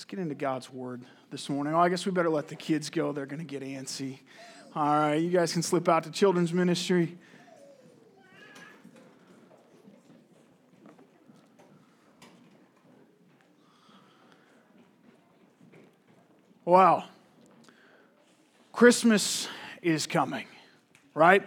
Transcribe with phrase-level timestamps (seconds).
[0.00, 1.74] Let's get into God's word this morning.
[1.74, 3.12] Oh, I guess we better let the kids go.
[3.12, 4.20] They're going to get antsy.
[4.74, 7.18] All right, you guys can slip out to children's ministry.
[16.64, 17.04] Wow.
[18.72, 19.48] Christmas
[19.82, 20.46] is coming,
[21.12, 21.42] right?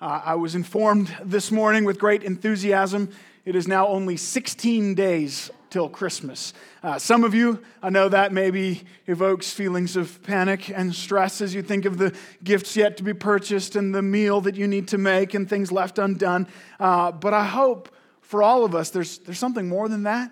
[0.00, 3.10] Uh, I was informed this morning with great enthusiasm.
[3.44, 6.54] It is now only 16 days till Christmas.
[6.82, 11.54] Uh, some of you, I know that maybe evokes feelings of panic and stress as
[11.54, 14.88] you think of the gifts yet to be purchased and the meal that you need
[14.88, 16.46] to make and things left undone.
[16.80, 20.30] Uh, but I hope for all of us, there's, there's something more than that.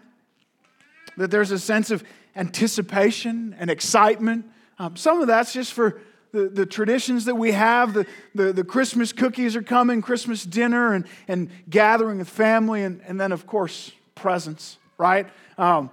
[1.16, 4.46] That there's a sense of anticipation and excitement.
[4.78, 6.00] Um, some of that's just for
[6.32, 7.94] the, the traditions that we have.
[7.94, 13.00] The, the, the, Christmas cookies are coming, Christmas dinner, and, and gathering with family, and,
[13.06, 15.26] and then, of course, presents right?
[15.58, 15.90] Um,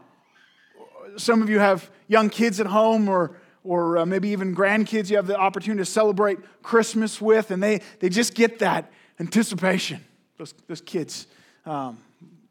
[1.17, 5.15] some of you have young kids at home or, or uh, maybe even grandkids you
[5.15, 10.03] have the opportunity to celebrate Christmas with, and they, they just get that anticipation.
[10.37, 11.27] Those, those kids.
[11.65, 11.97] Um,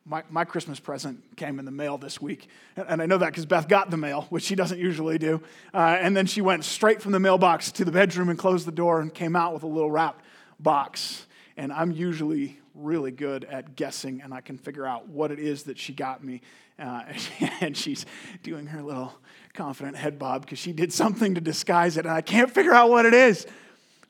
[0.04, 2.48] my, my Christmas present came in the mail this week.
[2.76, 5.42] And I know that because Beth got the mail, which she doesn't usually do.
[5.72, 8.72] Uh, and then she went straight from the mailbox to the bedroom and closed the
[8.72, 10.24] door and came out with a little wrapped
[10.58, 11.26] box.
[11.56, 15.64] And I'm usually really good at guessing, and I can figure out what it is
[15.64, 16.40] that she got me.
[16.78, 17.02] Uh,
[17.60, 18.06] and she's
[18.42, 19.12] doing her little
[19.54, 22.90] confident head bob because she did something to disguise it, and I can't figure out
[22.90, 23.46] what it is.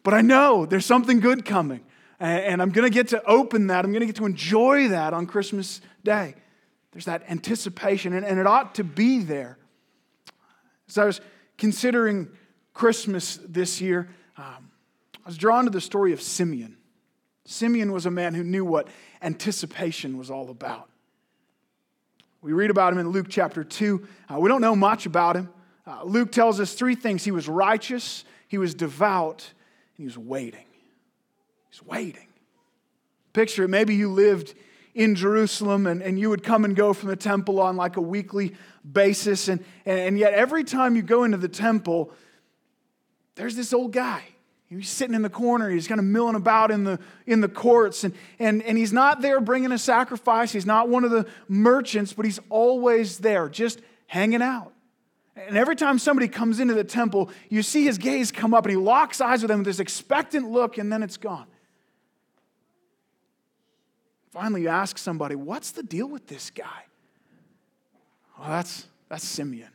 [0.02, 1.80] But I know there's something good coming,
[2.18, 3.84] and I'm going to get to open that.
[3.84, 6.34] I'm going to get to enjoy that on Christmas Day.
[6.92, 9.58] There's that anticipation, and, it ought to be there.
[10.88, 11.20] As I was
[11.56, 12.28] considering
[12.74, 14.70] Christmas this year, um,
[15.24, 16.76] I was drawn to the story of Simeon.
[17.44, 18.88] Simeon was a man who knew what
[19.20, 20.88] anticipation was all about.
[22.40, 24.06] We read about him in Luke chapter 2.
[24.32, 25.48] Uh, we don't know much about him.
[25.86, 29.52] Uh, Luke tells us three things he was righteous, he was devout,
[29.96, 30.66] and he was waiting.
[31.70, 32.28] He's waiting.
[33.32, 34.54] Picture it, maybe you lived
[34.94, 38.00] in Jerusalem and, and you would come and go from the temple on like a
[38.00, 38.54] weekly
[38.90, 42.12] basis, and, and yet every time you go into the temple,
[43.34, 44.22] there's this old guy
[44.78, 45.68] He's sitting in the corner.
[45.68, 48.04] He's kind of milling about in the, in the courts.
[48.04, 50.52] And, and, and he's not there bringing a sacrifice.
[50.52, 54.72] He's not one of the merchants, but he's always there, just hanging out.
[55.36, 58.70] And every time somebody comes into the temple, you see his gaze come up and
[58.70, 61.46] he locks eyes with them with this expectant look, and then it's gone.
[64.30, 66.86] Finally, you ask somebody, What's the deal with this guy?
[68.38, 69.70] Well, that's, that's Simeon.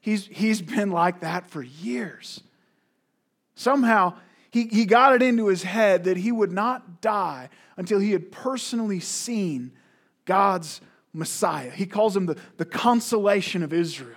[0.00, 2.40] He's, he's been like that for years.
[3.54, 4.14] Somehow,
[4.50, 8.32] he, he got it into his head that he would not die until he had
[8.32, 9.72] personally seen
[10.24, 10.80] God's
[11.12, 11.70] Messiah.
[11.70, 14.16] He calls him the, the consolation of Israel.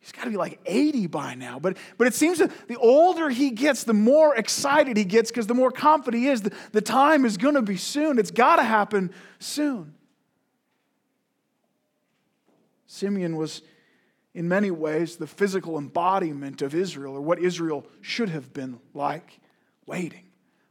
[0.00, 1.60] He's got to be like 80 by now.
[1.60, 5.46] But, but it seems that the older he gets, the more excited he gets because
[5.46, 6.42] the more confident he is.
[6.42, 8.18] The, the time is going to be soon.
[8.18, 9.94] It's got to happen soon.
[12.88, 13.62] Simeon was
[14.34, 19.40] in many ways, the physical embodiment of Israel, or what Israel should have been like,
[19.86, 20.24] waiting.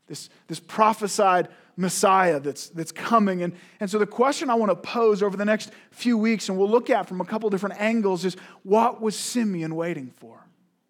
[0.07, 3.43] This, this prophesied Messiah that's, that's coming.
[3.43, 6.57] And, and so, the question I want to pose over the next few weeks, and
[6.57, 10.39] we'll look at from a couple different angles, is what was Simeon waiting for?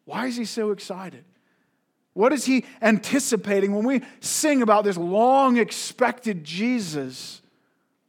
[0.06, 1.26] Why is he so excited?
[2.14, 7.42] What is he anticipating when we sing about this long expected Jesus?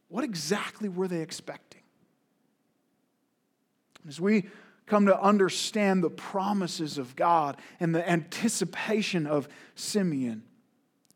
[0.09, 1.62] What exactly were they expecting?
[4.07, 4.49] As we
[4.85, 10.43] come to understand the promises of God and the anticipation of Simeon,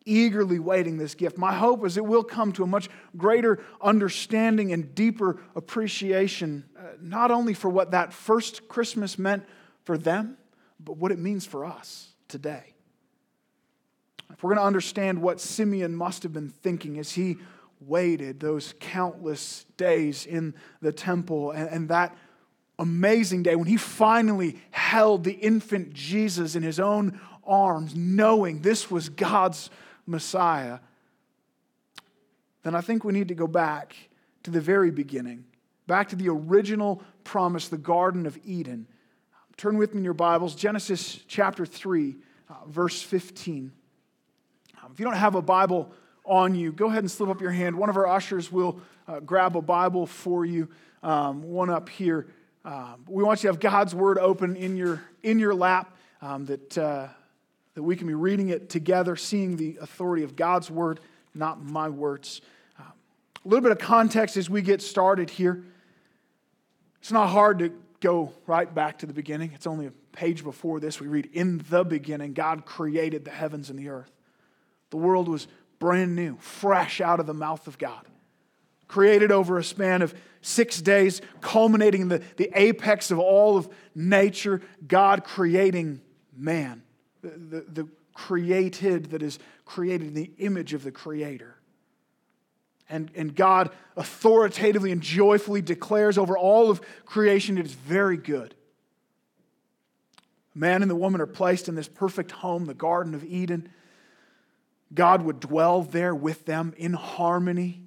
[0.05, 4.71] eagerly waiting this gift, my hope is it will come to a much greater understanding
[4.71, 9.43] and deeper appreciation, uh, not only for what that first Christmas meant
[9.83, 10.37] for them,
[10.79, 12.73] but what it means for us today.
[14.31, 17.37] If we're going to understand what Simeon must have been thinking as he
[17.79, 22.15] waited those countless days in the temple and, and that
[22.79, 28.91] amazing day when he finally held the infant Jesus in his own arms, knowing this
[28.91, 29.69] was God's
[30.05, 30.79] Messiah,
[32.63, 33.95] then I think we need to go back
[34.43, 35.45] to the very beginning,
[35.87, 38.87] back to the original promise, the Garden of Eden.
[39.55, 42.15] Turn with me in your Bibles, Genesis chapter 3,
[42.49, 43.71] uh, verse 15.
[44.83, 45.91] Um, if you don't have a Bible
[46.25, 47.75] on you, go ahead and slip up your hand.
[47.75, 50.67] One of our ushers will uh, grab a Bible for you,
[51.01, 52.27] um, one up here.
[52.67, 56.47] Um, we want you to have God's word open in your, in your lap, um,
[56.47, 57.07] that, uh,
[57.75, 60.99] that we can be reading it together, seeing the authority of God's word,
[61.33, 62.41] not my words.
[62.77, 62.91] Um,
[63.45, 65.63] a little bit of context as we get started here.
[66.99, 67.71] It's not hard to
[68.01, 69.53] go right back to the beginning.
[69.55, 70.99] It's only a page before this.
[70.99, 74.11] We read, In the beginning, God created the heavens and the earth.
[74.89, 75.47] The world was
[75.79, 78.05] brand new, fresh out of the mouth of God.
[78.87, 83.69] Created over a span of six days, culminating in the, the apex of all of
[83.93, 86.01] nature, God creating
[86.35, 86.83] man,
[87.21, 91.55] the, the, the created that is created in the image of the Creator.
[92.89, 98.55] And, and God authoritatively and joyfully declares over all of creation it is very good.
[100.55, 103.69] Man and the woman are placed in this perfect home, the Garden of Eden.
[104.93, 107.83] God would dwell there with them in harmony.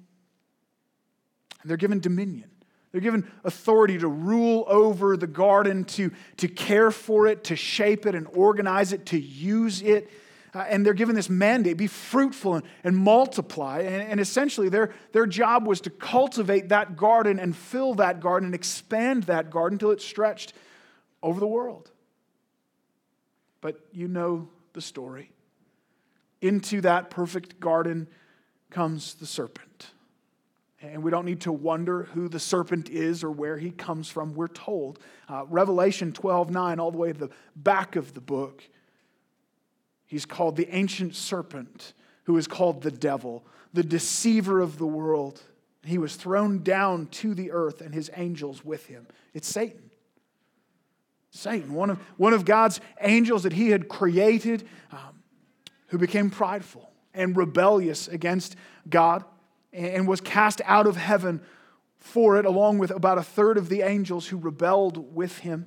[1.61, 2.49] And they're given dominion.
[2.91, 8.05] They're given authority to rule over the garden, to, to care for it, to shape
[8.05, 10.09] it and organize it, to use it.
[10.53, 13.79] Uh, and they're given this mandate be fruitful and, and multiply.
[13.79, 18.47] And, and essentially, their, their job was to cultivate that garden and fill that garden
[18.47, 20.51] and expand that garden until it stretched
[21.23, 21.89] over the world.
[23.61, 25.31] But you know the story.
[26.41, 28.09] Into that perfect garden
[28.69, 29.70] comes the serpent.
[30.81, 34.33] And we don't need to wonder who the serpent is or where he comes from.
[34.33, 34.99] We're told.
[35.29, 38.63] Uh, Revelation 12 9, all the way to the back of the book.
[40.07, 41.93] He's called the ancient serpent,
[42.23, 45.41] who is called the devil, the deceiver of the world.
[45.83, 49.07] He was thrown down to the earth and his angels with him.
[49.33, 49.91] It's Satan.
[51.29, 55.21] Satan, one of, one of God's angels that he had created, um,
[55.87, 58.55] who became prideful and rebellious against
[58.89, 59.23] God
[59.73, 61.41] and was cast out of heaven
[61.97, 65.65] for it, along with about a third of the angels who rebelled with him.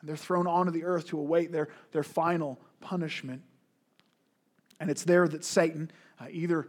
[0.00, 3.42] And they're thrown onto the earth to await their, their final punishment.
[4.80, 6.68] And it's there that Satan uh, either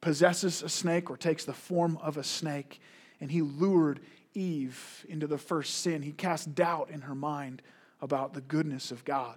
[0.00, 2.80] possesses a snake or takes the form of a snake,
[3.20, 4.00] and he lured
[4.34, 6.02] Eve into the first sin.
[6.02, 7.62] He cast doubt in her mind
[8.00, 9.36] about the goodness of God.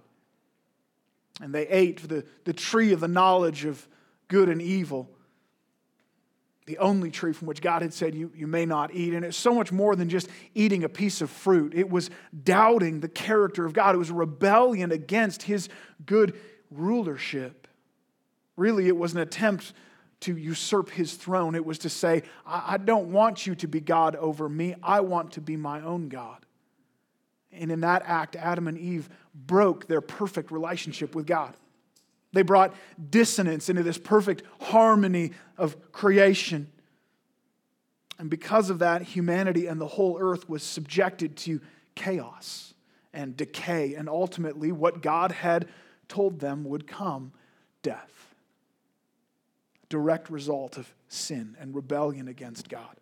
[1.40, 3.86] And they ate the, the tree of the knowledge of
[4.28, 5.10] good and evil
[6.66, 9.14] the only tree from which God had said you, you may not eat.
[9.14, 11.74] And it's so much more than just eating a piece of fruit.
[11.74, 12.10] It was
[12.44, 15.68] doubting the character of God, it was rebellion against his
[16.06, 16.38] good
[16.70, 17.66] rulership.
[18.56, 19.72] Really, it was an attempt
[20.20, 21.54] to usurp his throne.
[21.54, 25.00] It was to say, I, I don't want you to be God over me, I
[25.00, 26.46] want to be my own God.
[27.50, 31.54] And in that act, Adam and Eve broke their perfect relationship with God.
[32.32, 32.74] They brought
[33.10, 36.70] dissonance into this perfect harmony of creation.
[38.18, 41.60] And because of that, humanity and the whole earth was subjected to
[41.94, 42.72] chaos
[43.12, 43.94] and decay.
[43.94, 45.68] And ultimately, what God had
[46.08, 47.32] told them would come
[47.82, 48.34] death.
[49.88, 52.96] Direct result of sin and rebellion against God.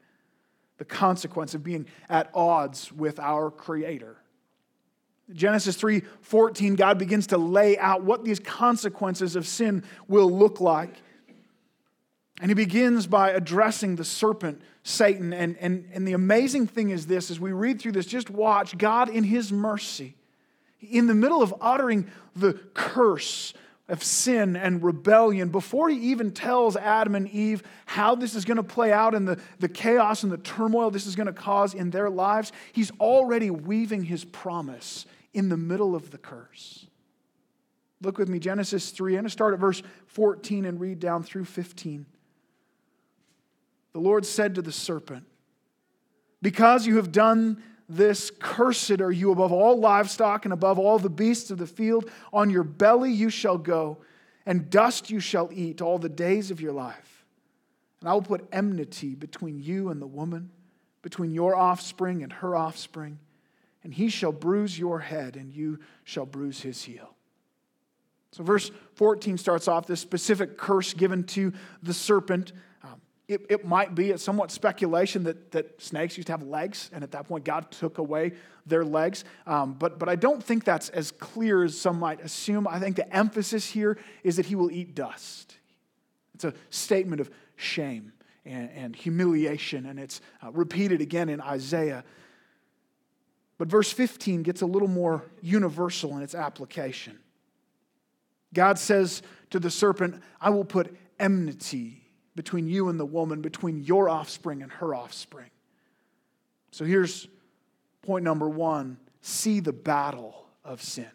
[0.78, 4.16] The consequence of being at odds with our Creator.
[5.32, 11.02] Genesis 3:14 God begins to lay out what these consequences of sin will look like.
[12.40, 15.32] And he begins by addressing the serpent, Satan.
[15.34, 18.78] And, and, and the amazing thing is this as we read through this, just watch
[18.78, 20.14] God in his mercy,
[20.80, 23.52] in the middle of uttering the curse
[23.90, 28.56] of sin and rebellion, before he even tells Adam and Eve how this is going
[28.56, 31.74] to play out and the, the chaos and the turmoil this is going to cause
[31.74, 36.87] in their lives, he's already weaving his promise in the middle of the curse.
[38.02, 39.12] Look with me, Genesis 3.
[39.12, 42.06] I'm going to start at verse 14 and read down through 15.
[43.92, 45.25] The Lord said to the serpent,
[46.40, 51.10] Because you have done this, cursed are you above all livestock and above all the
[51.10, 52.08] beasts of the field.
[52.32, 53.99] On your belly you shall go,
[54.46, 57.26] and dust you shall eat all the days of your life.
[58.00, 60.50] And I will put enmity between you and the woman,
[61.02, 63.18] between your offspring and her offspring
[63.82, 67.14] and he shall bruise your head, and you shall bruise his heel.
[68.32, 72.52] So, verse 14 starts off this specific curse given to the serpent.
[72.84, 76.90] Um, it, it, might be, it's somewhat speculation that, that snakes used to have legs,
[76.92, 78.32] and at that point, God took away
[78.66, 79.25] their legs.
[79.46, 82.68] Um, but, but I don't think that's as clear as some might assume.
[82.68, 85.56] I think the emphasis here is that he will eat dust.
[86.34, 88.12] It's a statement of shame
[88.44, 92.04] and, and humiliation, and it's uh, repeated again in Isaiah
[93.61, 97.19] but verse 15 gets a little more universal in its application.
[98.55, 103.85] God says to the serpent, I will put enmity between you and the woman, between
[103.85, 105.50] your offspring and her offspring.
[106.71, 107.29] So here's
[108.00, 111.11] point number one see the battle of sin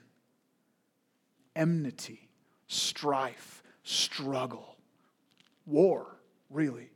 [1.55, 2.29] enmity,
[2.67, 4.77] strife, struggle,
[5.65, 6.05] war,
[6.51, 6.91] really.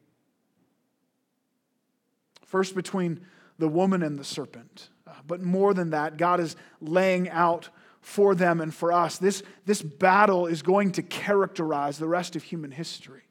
[2.46, 3.26] First, between
[3.58, 4.90] the woman and the serpent.
[5.28, 7.70] But more than that, God is laying out
[8.02, 9.18] for them and for us.
[9.18, 13.24] This, this battle is going to characterize the rest of human history.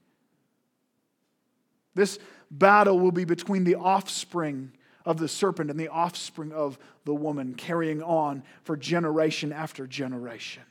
[1.94, 2.18] This
[2.50, 4.72] battle will be between the offspring
[5.04, 10.62] of the serpent and the offspring of the woman, carrying on for generation after generation.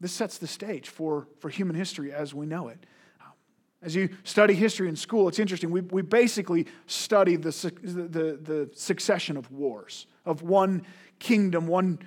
[0.00, 2.84] This sets the stage for, for human history as we know it.
[3.86, 5.70] As you study history in school, it's interesting.
[5.70, 7.50] We, we basically study the,
[7.82, 10.84] the, the succession of wars, of one
[11.20, 12.00] kingdom, one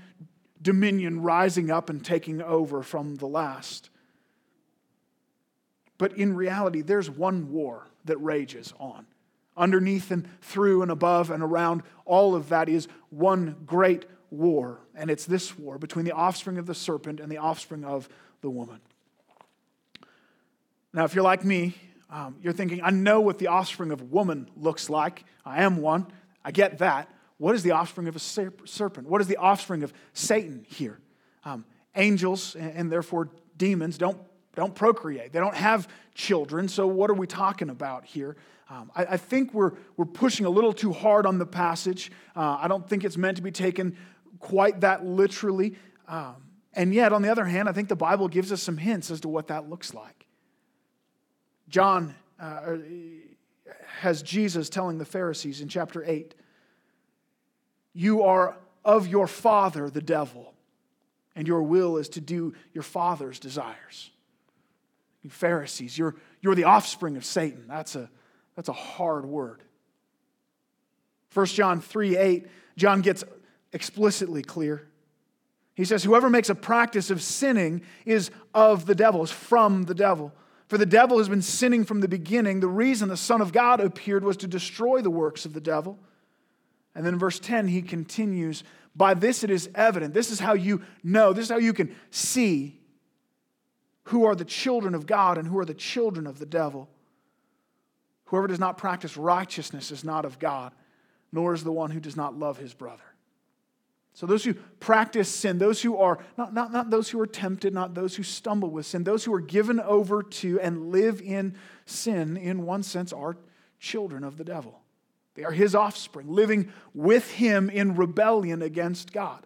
[0.62, 3.90] dominion rising up and taking over from the last.
[5.98, 9.06] But in reality, there's one war that rages on.
[9.56, 15.10] Underneath and through and above and around all of that is one great war, and
[15.10, 18.10] it's this war between the offspring of the serpent and the offspring of
[18.42, 18.82] the woman.
[20.94, 21.76] Now, if you're like me,
[22.10, 25.24] um, you're thinking, I know what the offspring of woman looks like.
[25.46, 26.08] I am one.
[26.44, 27.10] I get that.
[27.38, 29.08] What is the offspring of a serpent?
[29.08, 31.00] What is the offspring of Satan here?
[31.46, 31.66] Um,
[31.96, 34.18] angels and therefore demons don't,
[34.56, 36.68] don't procreate, they don't have children.
[36.68, 38.36] So, what are we talking about here?
[38.70, 42.12] Um, I, I, think we're, we're pushing a little too hard on the passage.
[42.36, 43.98] Uh, I don't think it's meant to be taken
[44.40, 45.76] quite that literally.
[46.08, 46.36] Um,
[46.74, 49.22] and yet, on the other hand, I think the Bible gives us some hints as
[49.22, 50.19] to what that looks like.
[51.70, 52.78] John uh,
[54.00, 56.34] has Jesus telling the Pharisees in chapter 8,
[57.94, 60.54] You are of your father, the devil,
[61.36, 64.10] and your will is to do your father's desires.
[65.22, 67.66] You Pharisees, you're, you're the offspring of Satan.
[67.68, 68.10] That's a,
[68.56, 69.62] that's a hard word.
[71.34, 72.48] 1 John 3 8,
[72.78, 73.24] John gets
[73.74, 74.88] explicitly clear.
[75.76, 79.94] He says, Whoever makes a practice of sinning is of the devil, is from the
[79.94, 80.34] devil.
[80.70, 82.60] For the devil has been sinning from the beginning.
[82.60, 85.98] The reason the Son of God appeared was to destroy the works of the devil.
[86.94, 88.64] And then verse 10, he continues
[88.96, 90.14] By this it is evident.
[90.14, 92.80] This is how you know, this is how you can see
[94.04, 96.88] who are the children of God and who are the children of the devil.
[98.26, 100.72] Whoever does not practice righteousness is not of God,
[101.32, 103.09] nor is the one who does not love his brother.
[104.14, 107.74] So, those who practice sin, those who are, not, not, not those who are tempted,
[107.74, 111.56] not those who stumble with sin, those who are given over to and live in
[111.86, 113.38] sin, in one sense, are
[113.80, 114.82] children of the devil.
[115.36, 119.46] They are his offspring, living with him in rebellion against God.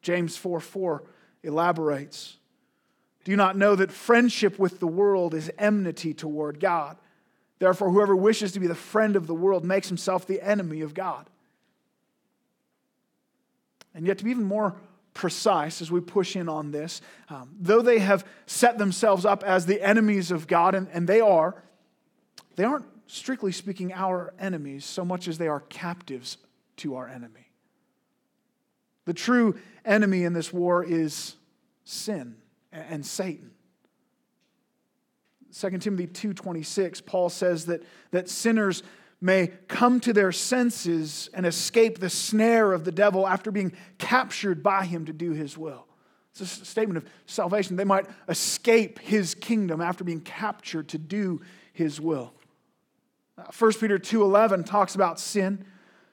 [0.00, 1.02] James 4 4
[1.42, 2.36] elaborates
[3.24, 6.96] Do you not know that friendship with the world is enmity toward God?
[7.58, 10.94] Therefore, whoever wishes to be the friend of the world makes himself the enemy of
[10.94, 11.28] God.
[13.96, 14.76] And yet, to be even more
[15.14, 17.00] precise as we push in on this,
[17.30, 21.20] um, though they have set themselves up as the enemies of God, and, and they
[21.20, 21.60] are,
[22.56, 26.36] they aren't strictly speaking our enemies so much as they are captives
[26.76, 27.50] to our enemy.
[29.06, 31.36] The true enemy in this war is
[31.84, 32.36] sin
[32.72, 33.52] and Satan.
[35.58, 38.82] 2 Timothy 2:26 Paul says that, that sinners
[39.20, 44.62] may come to their senses and escape the snare of the devil after being captured
[44.62, 45.86] by him to do his will.
[46.32, 47.76] It's a statement of salvation.
[47.76, 51.40] They might escape his kingdom after being captured to do
[51.72, 52.34] his will.
[53.38, 55.64] Uh, 1 Peter 2:11 talks about sin,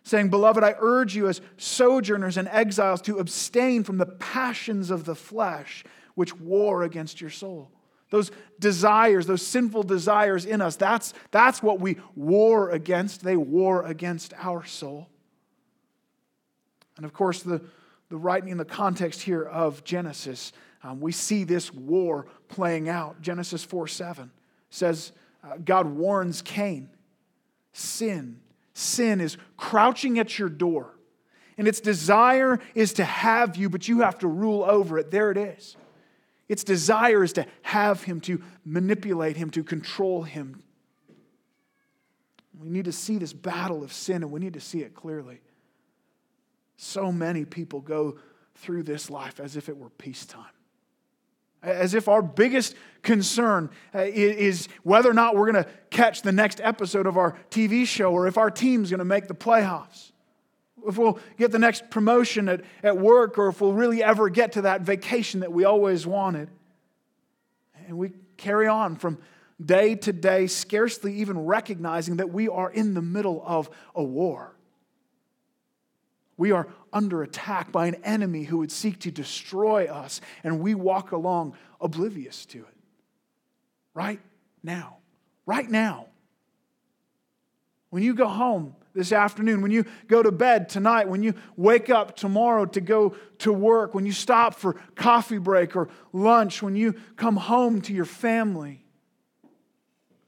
[0.04, 5.04] saying, "Beloved, I urge you as sojourners and exiles to abstain from the passions of
[5.04, 5.84] the flesh
[6.16, 7.72] which war against your soul."
[8.14, 8.30] Those
[8.60, 13.24] desires, those sinful desires in us, that's, that's what we war against.
[13.24, 15.10] They war against our soul.
[16.96, 17.60] And of course, the,
[18.10, 20.54] the writing in the context here of Genesis,
[20.84, 23.20] um, we see this war playing out.
[23.20, 24.30] Genesis 4 7
[24.70, 25.12] says,
[25.44, 26.92] uh, God warns Cain
[27.72, 28.40] sin.
[28.76, 30.94] Sin is crouching at your door,
[31.58, 35.10] and its desire is to have you, but you have to rule over it.
[35.10, 35.78] There it is.
[36.50, 40.62] Its desire is to have him, to manipulate him, to control him.
[42.60, 45.42] We need to see this battle of sin and we need to see it clearly.
[46.78, 48.18] So many people go
[48.56, 50.46] through this life as if it were peacetime.
[51.62, 56.34] As if our biggest concern uh, is whether or not we're going to catch the
[56.34, 60.13] next episode of our TV show or if our team's going to make the playoffs
[60.88, 64.54] if we'll get the next promotion at, at work, or if we'll really ever get
[64.54, 66.50] to that vacation that we always wanted.
[67.88, 69.18] And we carry on from
[69.64, 74.56] day to day, scarcely even recognizing that we are in the middle of a war.
[76.36, 80.76] We are under attack by an enemy who would seek to destroy us, and we
[80.76, 82.78] walk along oblivious to it.
[83.94, 84.20] Right
[84.64, 84.98] now.
[85.46, 86.08] Right now.
[87.90, 91.90] When you go home this afternoon, when you go to bed tonight, when you wake
[91.90, 96.76] up tomorrow to go to work, when you stop for coffee break or lunch, when
[96.76, 98.84] you come home to your family.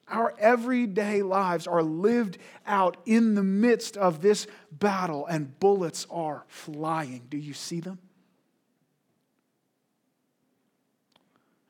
[0.07, 6.45] Our everyday lives are lived out in the midst of this battle, and bullets are
[6.47, 7.23] flying.
[7.29, 7.99] Do you see them?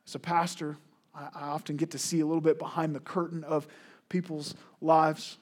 [0.06, 0.78] As a pastor,
[1.14, 3.68] I often get to see a little bit behind the curtain of
[4.10, 5.38] people's lives.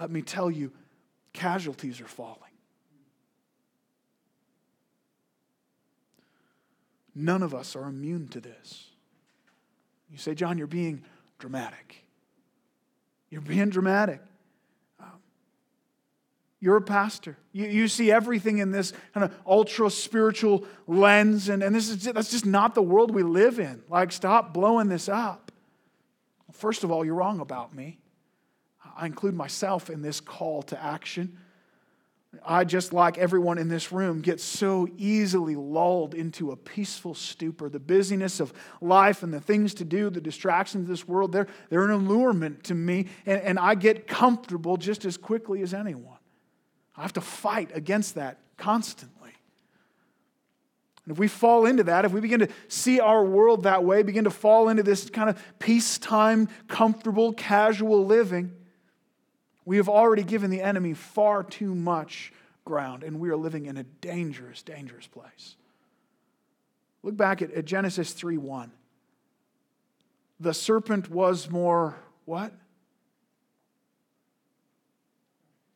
[0.00, 0.72] Let me tell you,
[1.32, 2.38] casualties are falling.
[7.14, 8.88] None of us are immune to this.
[10.10, 11.04] You say, John, you're being
[11.38, 12.04] dramatic.
[13.30, 14.20] You're being dramatic.
[15.00, 15.20] Um,
[16.60, 17.38] you're a pastor.
[17.52, 22.04] You, you see everything in this kind of ultra spiritual lens, and, and this is,
[22.04, 23.82] that's just not the world we live in.
[23.88, 25.50] Like, stop blowing this up.
[26.52, 27.98] First of all, you're wrong about me.
[28.96, 31.38] I include myself in this call to action.
[32.46, 37.68] I, just like everyone in this room, get so easily lulled into a peaceful stupor.
[37.68, 41.46] The busyness of life and the things to do, the distractions of this world, they're,
[41.68, 46.16] they're an allurement to me, and, and I get comfortable just as quickly as anyone.
[46.96, 49.32] I have to fight against that constantly.
[51.04, 54.02] And if we fall into that, if we begin to see our world that way,
[54.02, 58.52] begin to fall into this kind of peacetime, comfortable, casual living,
[59.64, 62.32] we have already given the enemy far too much
[62.64, 65.56] ground, and we are living in a dangerous, dangerous place.
[67.02, 68.72] Look back at, at Genesis 3 1.
[70.40, 72.52] The serpent was more what?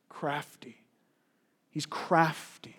[0.09, 0.77] Crafty.
[1.69, 2.75] He's crafty.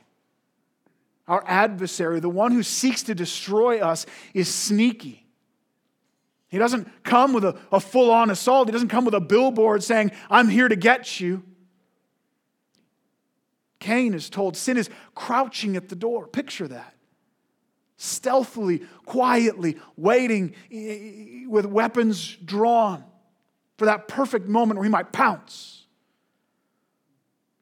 [1.27, 5.28] Our adversary, the one who seeks to destroy us, is sneaky.
[6.49, 8.69] He doesn't come with a, a full on assault.
[8.69, 11.43] He doesn't come with a billboard saying, I'm here to get you.
[13.81, 16.27] Cain is told sin is crouching at the door.
[16.27, 16.95] Picture that.
[17.97, 20.55] Stealthily, quietly, waiting
[21.49, 23.05] with weapons drawn
[23.77, 25.87] for that perfect moment where he might pounce.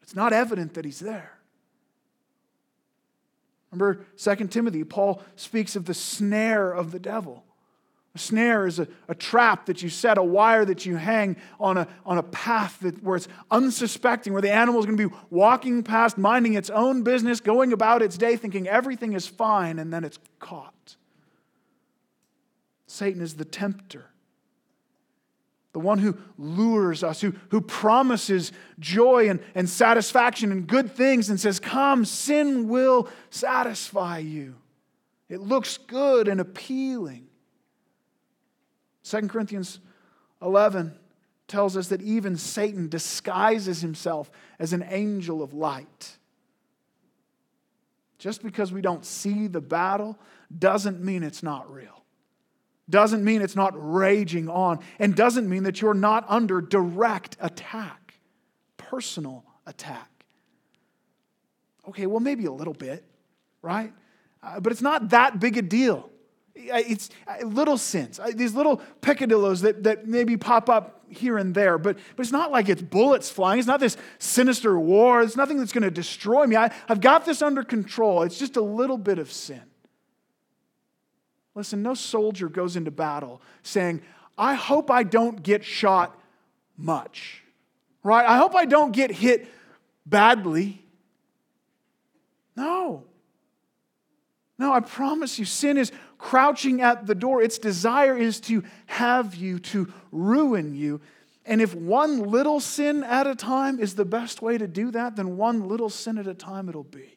[0.02, 1.32] It's not evident that he's there.
[3.72, 7.45] Remember 2 Timothy, Paul speaks of the snare of the devil.
[8.16, 11.76] A snare is a, a trap that you set, a wire that you hang on
[11.76, 15.14] a, on a path that, where it's unsuspecting, where the animal is going to be
[15.28, 19.92] walking past, minding its own business, going about its day, thinking everything is fine, and
[19.92, 20.96] then it's caught.
[22.86, 24.06] Satan is the tempter,
[25.74, 31.28] the one who lures us, who, who promises joy and, and satisfaction and good things
[31.28, 34.54] and says, Come, sin will satisfy you.
[35.28, 37.26] It looks good and appealing.
[39.08, 39.78] 2 Corinthians
[40.42, 40.98] 11
[41.48, 46.16] tells us that even Satan disguises himself as an angel of light.
[48.18, 50.18] Just because we don't see the battle
[50.56, 52.02] doesn't mean it's not real.
[52.88, 58.14] Doesn't mean it's not raging on, and doesn't mean that you're not under direct attack,
[58.76, 60.08] personal attack.
[61.88, 63.04] Okay, well, maybe a little bit,
[63.62, 63.92] right?
[64.42, 66.10] Uh, but it's not that big a deal.
[66.56, 67.10] It's
[67.44, 72.22] little sins, these little peccadillos that, that maybe pop up here and there, but, but
[72.22, 73.58] it's not like it's bullets flying.
[73.58, 75.22] It's not this sinister war.
[75.22, 76.56] It's nothing that's going to destroy me.
[76.56, 78.22] I, I've got this under control.
[78.22, 79.62] It's just a little bit of sin.
[81.54, 84.02] Listen, no soldier goes into battle saying,
[84.36, 86.18] I hope I don't get shot
[86.76, 87.42] much,
[88.02, 88.26] right?
[88.26, 89.48] I hope I don't get hit
[90.04, 90.82] badly.
[92.56, 93.04] No.
[94.58, 97.42] No, I promise you, sin is crouching at the door.
[97.42, 101.00] Its desire is to have you, to ruin you.
[101.44, 105.16] And if one little sin at a time is the best way to do that,
[105.16, 107.16] then one little sin at a time it'll be.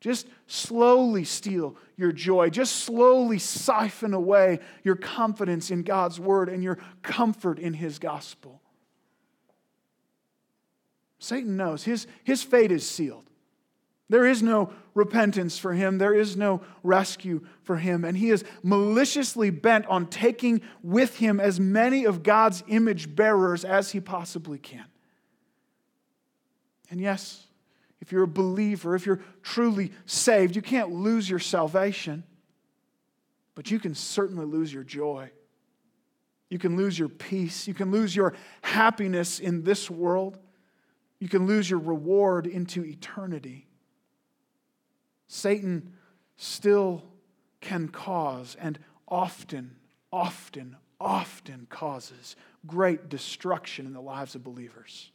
[0.00, 2.50] Just slowly steal your joy.
[2.50, 8.60] Just slowly siphon away your confidence in God's word and your comfort in his gospel.
[11.18, 13.29] Satan knows his, his fate is sealed.
[14.10, 15.98] There is no repentance for him.
[15.98, 18.04] There is no rescue for him.
[18.04, 23.64] And he is maliciously bent on taking with him as many of God's image bearers
[23.64, 24.84] as he possibly can.
[26.90, 27.46] And yes,
[28.00, 32.24] if you're a believer, if you're truly saved, you can't lose your salvation,
[33.54, 35.30] but you can certainly lose your joy.
[36.48, 37.68] You can lose your peace.
[37.68, 40.36] You can lose your happiness in this world.
[41.20, 43.68] You can lose your reward into eternity.
[45.32, 45.92] Satan
[46.36, 47.04] still
[47.60, 49.76] can cause and often,
[50.12, 52.34] often, often causes
[52.66, 55.12] great destruction in the lives of believers.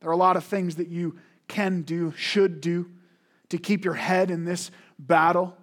[0.00, 2.90] There are a lot of things that you can do, should do
[3.50, 5.56] to keep your head in this battle.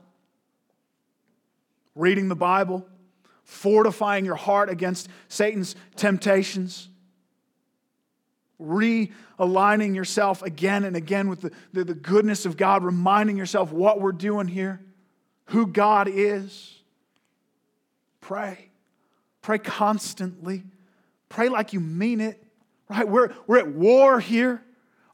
[1.94, 2.88] Reading the Bible,
[3.44, 6.88] fortifying your heart against Satan's temptations,
[8.62, 14.00] realigning yourself again and again with the, the, the, goodness of God, reminding yourself what
[14.00, 14.80] we're doing here,
[15.46, 16.74] who God is.
[18.22, 18.70] Pray.
[19.42, 20.64] Pray constantly.
[21.30, 22.42] Pray like you mean it.
[22.90, 23.08] Right?
[23.08, 24.64] We're, we're at war here.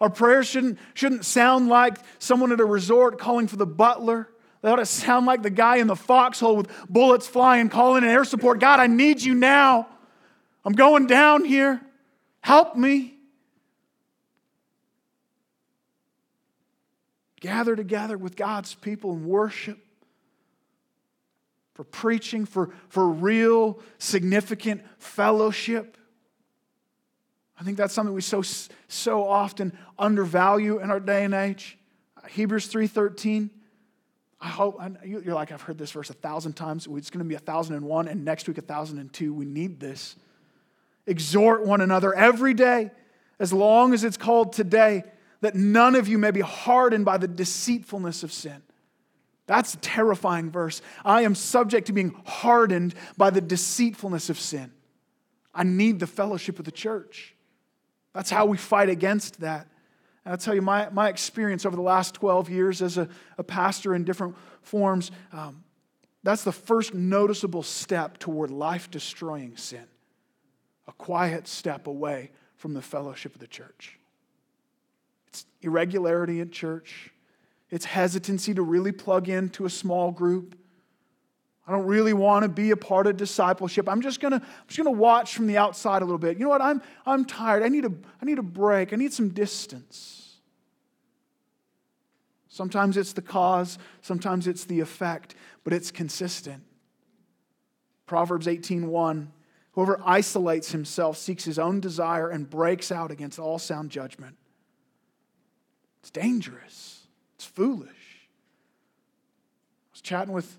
[0.01, 4.29] Our prayers shouldn't, shouldn't sound like someone at a resort calling for the butler.
[4.61, 8.09] They ought to sound like the guy in the foxhole with bullets flying, calling in
[8.09, 8.59] air support.
[8.59, 9.87] God, I need you now.
[10.65, 11.81] I'm going down here.
[12.41, 13.18] Help me.
[17.39, 19.79] Gather together with God's people and worship,
[21.73, 25.97] for preaching, for, for real, significant fellowship.
[27.57, 28.41] I think that's something we so,
[28.87, 31.77] so often undervalue in our day and age.
[32.27, 33.49] Hebrews 3.13.
[34.41, 36.87] I hope, you're like, I've heard this verse a thousand times.
[36.91, 39.33] It's going to be a thousand and one, and next week a thousand and two.
[39.33, 40.15] We need this.
[41.05, 42.91] Exhort one another every day,
[43.39, 45.03] as long as it's called today,
[45.41, 48.61] that none of you may be hardened by the deceitfulness of sin.
[49.47, 50.81] That's a terrifying verse.
[51.03, 54.71] I am subject to being hardened by the deceitfulness of sin.
[55.53, 57.35] I need the fellowship of the church.
[58.13, 59.67] That's how we fight against that.
[60.25, 63.43] And I'll tell you, my, my experience over the last 12 years as a, a
[63.43, 65.63] pastor in different forms, um,
[66.23, 69.85] that's the first noticeable step toward life destroying sin.
[70.87, 73.98] A quiet step away from the fellowship of the church.
[75.29, 77.11] It's irregularity in church,
[77.69, 80.55] it's hesitancy to really plug into a small group.
[81.67, 83.87] I don't really want to be a part of discipleship.
[83.87, 86.39] I'm just gonna, I'm just gonna watch from the outside a little bit.
[86.39, 86.63] You know what?
[86.63, 87.61] I'm, I'm tired.
[87.61, 88.91] I need, a, I need a break.
[88.91, 90.19] I need some distance.
[92.47, 96.63] Sometimes it's the cause, sometimes it's the effect, but it's consistent.
[98.07, 99.27] Proverbs 18:1
[99.73, 104.35] Whoever isolates himself seeks his own desire and breaks out against all sound judgment.
[106.01, 107.01] It's dangerous.
[107.35, 107.89] It's foolish.
[107.89, 110.57] I was chatting with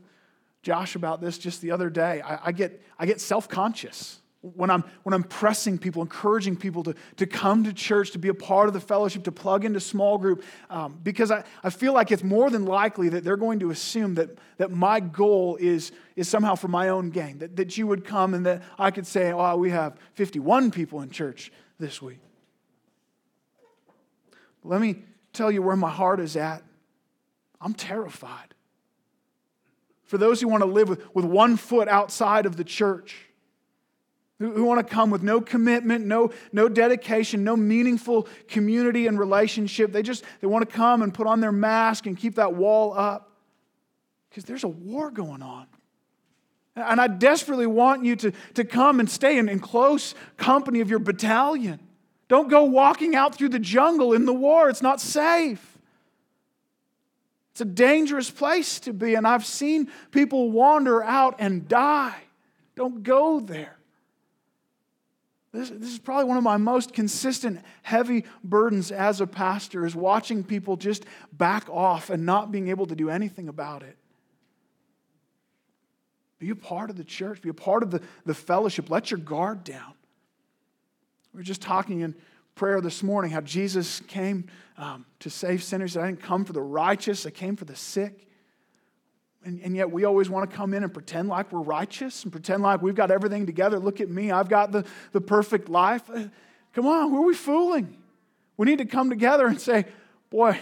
[0.62, 2.20] Josh about this just the other day.
[2.20, 6.82] I, I get, I get self conscious when I'm, when I'm pressing people, encouraging people
[6.84, 9.80] to, to come to church, to be a part of the fellowship, to plug into
[9.80, 13.60] small group, um, because I, I feel like it's more than likely that they're going
[13.60, 17.76] to assume that, that my goal is, is somehow for my own gain, that, that
[17.76, 21.52] you would come and that I could say, oh, we have 51 people in church
[21.78, 22.20] this week.
[24.64, 26.62] Let me tell you where my heart is at.
[27.60, 28.54] I'm terrified
[30.10, 33.16] for those who want to live with, with one foot outside of the church,
[34.40, 39.20] who, who want to come with no commitment, no, no dedication, no meaningful community and
[39.20, 39.92] relationship.
[39.92, 42.92] They just they want to come and put on their mask and keep that wall
[42.92, 43.30] up
[44.28, 45.68] because there's a war going on.
[46.74, 50.90] And I desperately want you to, to come and stay in, in close company of
[50.90, 51.78] your battalion.
[52.30, 55.78] Don't go walking out through the jungle in the war, it's not safe.
[57.50, 62.22] It's a dangerous place to be, and I've seen people wander out and die.
[62.76, 63.76] Don't go there.
[65.50, 69.96] This, this, is probably one of my most consistent, heavy burdens as a pastor is
[69.96, 73.96] watching people just back off and not being able to do anything about it.
[76.38, 78.88] Be a part of the church, be a part of the, the fellowship.
[78.88, 79.94] Let your guard down.
[81.32, 82.14] We were just talking in
[82.54, 85.96] prayer this morning how Jesus came um, to save sinners.
[85.96, 88.26] I didn't come for the righteous, I came for the sick.
[89.42, 92.32] And, and, yet we always want to come in and pretend like we're righteous and
[92.32, 93.78] pretend like we've got everything together.
[93.78, 96.02] Look at me, I've got the, the perfect life.
[96.10, 96.24] Uh,
[96.74, 97.96] come on, who are we fooling?
[98.58, 99.86] We need to come together and say,
[100.28, 100.58] Boy,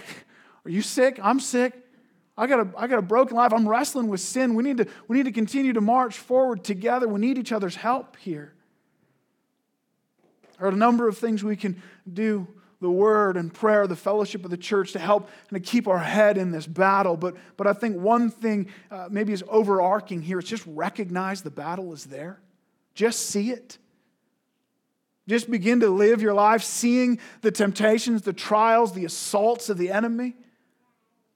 [0.65, 1.19] are you sick?
[1.21, 1.75] I'm sick.
[2.37, 3.53] I got, a, I got a broken life.
[3.53, 4.55] I'm wrestling with sin.
[4.55, 7.09] We need, to, we need to continue to march forward together.
[7.09, 8.55] We need each other's help here.
[10.59, 11.81] There are a number of things we can
[12.13, 12.47] do
[12.81, 15.99] the word and prayer, the fellowship of the church to help and to keep our
[15.99, 17.17] head in this battle.
[17.17, 20.39] But, but I think one thing uh, maybe is overarching here.
[20.39, 22.41] It's just recognize the battle is there.
[22.95, 23.79] Just see it.
[25.27, 29.91] Just begin to live your life seeing the temptations, the trials, the assaults of the
[29.91, 30.37] enemy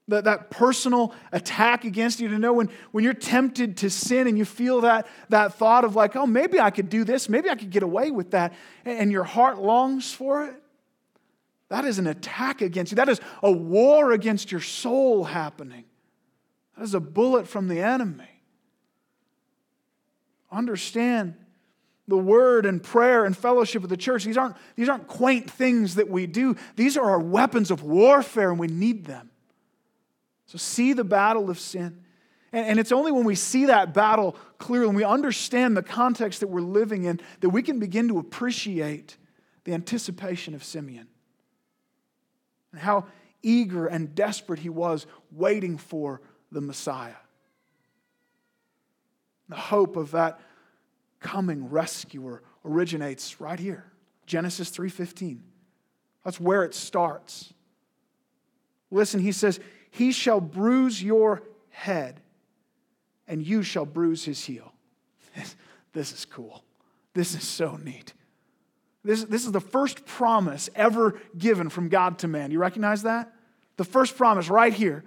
[0.07, 4.37] that, that personal attack against you to know when, when you're tempted to sin and
[4.37, 7.55] you feel that, that thought of like, oh, maybe I could do this, maybe I
[7.55, 8.53] could get away with that,
[8.85, 10.55] and your heart longs for it.
[11.69, 12.97] That is an attack against you.
[12.97, 15.85] That is a war against your soul happening.
[16.77, 18.29] That is a bullet from the enemy.
[20.51, 21.35] Understand
[22.07, 25.95] the word and prayer and fellowship of the church, these aren't, these aren't quaint things
[25.95, 26.55] that we do.
[26.75, 29.29] These are our weapons of warfare, and we need them.
[30.53, 32.03] So see the battle of sin.
[32.51, 36.47] And, it's only when we see that battle clearly, and we understand the context that
[36.47, 39.17] we're living in, that we can begin to appreciate
[39.63, 41.07] the anticipation of Simeon
[42.71, 43.07] and how
[43.41, 47.15] eager and desperate he was waiting for the Messiah.
[49.49, 50.39] The hope of that
[51.19, 53.91] coming rescuer originates right here.
[54.27, 55.41] Genesis 3:15.
[56.23, 57.51] That's where it starts.
[58.91, 59.59] Listen, he says,
[59.93, 62.19] "He shall bruise your head,
[63.27, 64.73] and you shall bruise his heel."
[65.93, 66.63] This is cool.
[67.13, 68.13] This is so neat.
[69.03, 72.49] This, this is the first promise ever given from God to man.
[72.49, 73.31] You recognize that?
[73.77, 75.03] The first promise right here,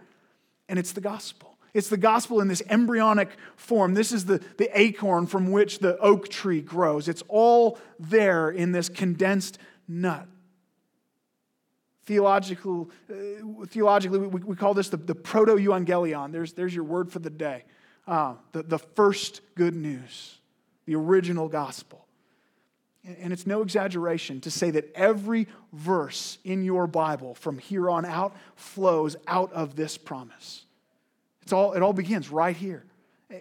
[0.69, 1.59] and it's the gospel.
[1.75, 3.95] It's the gospel in this embryonic form.
[3.95, 7.09] This is the, the acorn from which the oak tree grows.
[7.09, 10.27] It's all there in this condensed nut.
[12.07, 16.33] Theological, uh, theologically, we, we call this the, the proto euangelion.
[16.33, 17.65] There's, there's your word for the day.
[18.07, 20.39] Uh, the, the first good news,
[20.87, 22.07] the original gospel.
[23.05, 28.05] And it's no exaggeration to say that every verse in your Bible from here on
[28.05, 30.65] out flows out of this promise.
[31.43, 32.85] It's all, it all begins right here.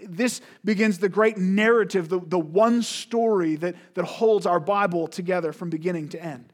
[0.03, 5.51] This begins the great narrative, the, the one story that, that holds our Bible together
[5.53, 6.51] from beginning to end.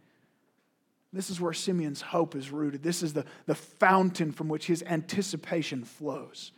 [1.14, 2.84] This is where Simeon's hope is rooted.
[2.84, 6.52] This is the, the fountain from which his anticipation flows.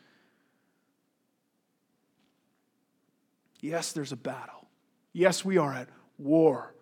[3.62, 4.68] Yes, there's a battle.
[5.14, 5.88] Yes, we are at
[6.18, 6.74] war,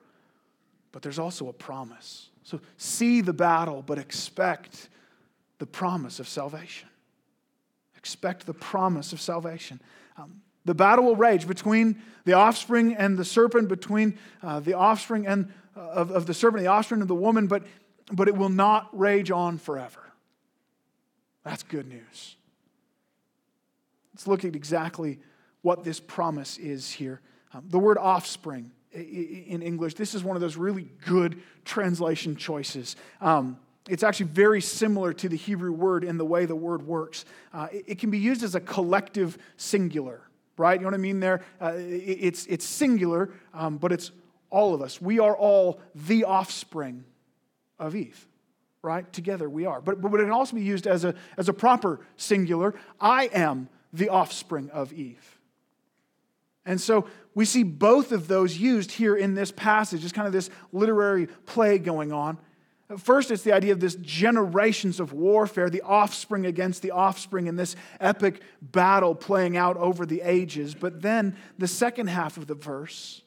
[0.91, 2.29] but there's also a promise.
[2.43, 4.89] So see the battle, but expect
[5.59, 6.89] the promise of salvation.
[7.95, 9.79] Expect the promise of salvation.
[10.17, 15.27] Um, the battle will rage between the offspring and the serpent, between uh, the offspring
[15.27, 17.63] and, of, of the servant, the offspring of the woman, but,
[18.11, 20.01] but it will not rage on forever.
[21.43, 22.35] That's good news.
[24.13, 25.19] Let's look at exactly
[25.61, 27.21] what this promise is here.
[27.53, 32.95] Um, the word offspring in English, this is one of those really good translation choices.
[33.21, 33.57] Um,
[33.89, 37.25] it's actually very similar to the Hebrew word in the way the word works.
[37.53, 40.21] Uh, it, it, can be used as a collective singular,
[40.57, 40.79] right?
[40.79, 41.41] You know what I mean there?
[41.59, 44.11] Uh, it, it's, it's singular, um, but it's
[44.51, 45.01] all of us.
[45.01, 47.05] We are all the offspring
[47.79, 48.27] of Eve,
[48.83, 49.11] right?
[49.11, 49.81] Together we are.
[49.81, 52.75] But, but it can also be used as a, as a proper singular.
[52.99, 55.39] I am the offspring of Eve.
[56.65, 60.03] And so we see both of those used here in this passage.
[60.03, 62.37] It's kind of this literary play going on.
[62.97, 67.55] First, it's the idea of this generations of warfare, the offspring against the offspring in
[67.55, 70.75] this epic battle playing out over the ages.
[70.75, 73.21] But then, the second half of the verse,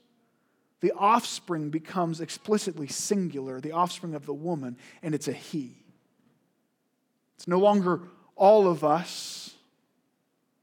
[0.84, 5.82] the offspring becomes explicitly singular, the offspring of the woman, and it's a he.
[7.36, 8.02] It's no longer
[8.36, 9.54] all of us,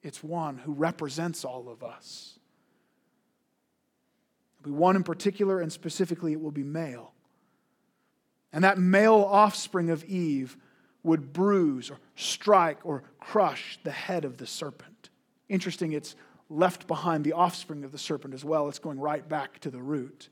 [0.04, 2.38] it's one who represents all of us.
[4.60, 7.14] It'll be one in particular, and specifically, it will be male.
[8.54, 10.56] And that male offspring of Eve
[11.02, 15.10] would bruise or strike or crush the head of the serpent.
[15.50, 16.16] Interesting, it's
[16.52, 18.68] left behind the offspring of the serpent as well.
[18.68, 20.30] It's going right back to the root.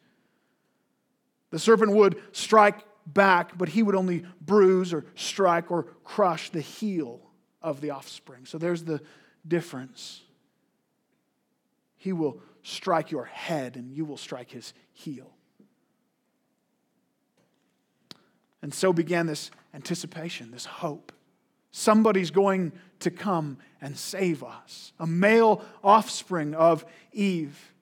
[1.51, 6.61] The serpent would strike back, but he would only bruise or strike or crush the
[6.61, 7.21] heel
[7.61, 8.45] of the offspring.
[8.45, 9.01] So there's the
[9.47, 10.21] difference.
[11.97, 15.31] He will strike your head, and you will strike his heel.
[18.61, 21.11] And so began this anticipation, this hope.
[21.71, 27.73] Somebody's going to come and save us, a male offspring of Eve.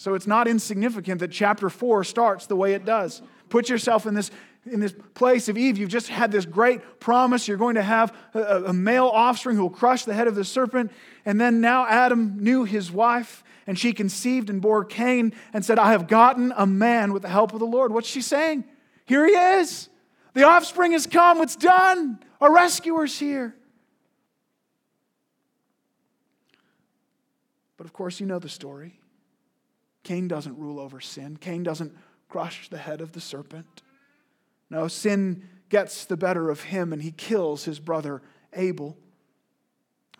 [0.00, 3.20] So it's not insignificant that chapter 4 starts the way it does.
[3.50, 4.30] Put yourself in this,
[4.64, 5.76] in this place of Eve.
[5.76, 7.46] You've just had this great promise.
[7.46, 10.42] You're going to have a, a male offspring who will crush the head of the
[10.42, 10.90] serpent.
[11.26, 15.78] And then now Adam knew his wife, and she conceived and bore Cain and said,
[15.78, 17.92] I have gotten a man with the help of the Lord.
[17.92, 18.64] What's she saying?
[19.04, 19.89] Here he is.
[20.34, 21.40] The offspring has come.
[21.40, 22.20] It's done.
[22.40, 23.54] A rescuer's here.
[27.76, 29.00] But of course, you know the story.
[30.02, 31.96] Cain doesn't rule over sin, Cain doesn't
[32.28, 33.82] crush the head of the serpent.
[34.70, 38.96] No, sin gets the better of him and he kills his brother Abel.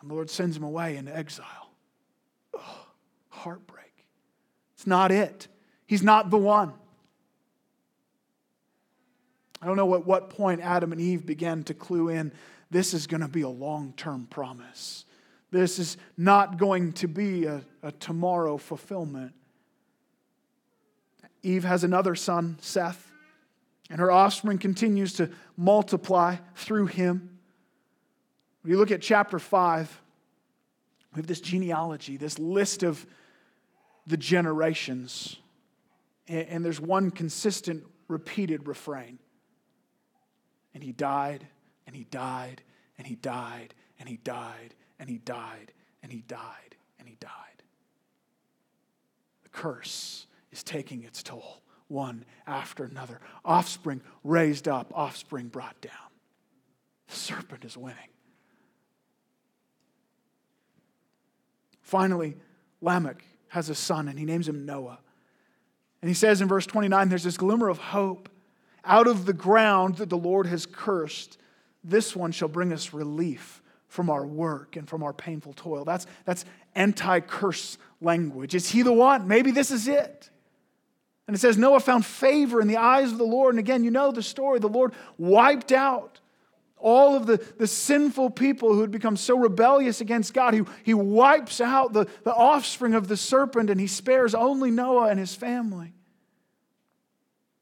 [0.01, 1.71] And the Lord sends him away into exile.
[2.55, 2.87] Oh,
[3.29, 4.07] heartbreak.
[4.75, 5.49] It's not it.
[5.87, 6.73] He's not the one.
[9.61, 12.33] I don't know at what point Adam and Eve began to clue in
[12.71, 15.05] this is going to be a long term promise.
[15.51, 19.35] This is not going to be a, a tomorrow fulfillment.
[21.43, 23.11] Eve has another son, Seth,
[23.89, 27.39] and her offspring continues to multiply through him.
[28.63, 30.01] When you look at chapter 5,
[31.15, 33.05] we have this genealogy, this list of
[34.07, 35.37] the generations,
[36.29, 39.19] and there's one consistent, repeated refrain.
[40.75, 41.47] And he died,
[41.87, 42.63] and he died,
[42.99, 47.31] and he died, and he died, and he died, and he died, and he died.
[49.43, 53.21] The curse is taking its toll, one after another.
[53.45, 55.93] Offspring raised up, offspring brought down.
[57.09, 57.97] The serpent is winning.
[61.83, 62.37] Finally,
[62.81, 65.01] Lamech has a son, and he names him Noah.
[66.01, 68.29] And he says in verse 29 there's this glimmer of hope.
[68.85, 71.39] Out of the ground that the Lord has cursed,
[71.85, 75.85] this one shall bring us relief from our work and from our painful toil.
[75.85, 78.55] That's, that's anti curse language.
[78.55, 79.29] Is he the one?
[79.29, 80.31] Maybe this is it.
[81.27, 83.55] And it says Noah found favor in the eyes of the Lord.
[83.55, 84.59] And again, you know the story.
[84.59, 86.21] The Lord wiped out
[86.77, 90.55] all of the, the sinful people who had become so rebellious against God.
[90.55, 95.09] He, he wipes out the, the offspring of the serpent and he spares only Noah
[95.09, 95.93] and his family.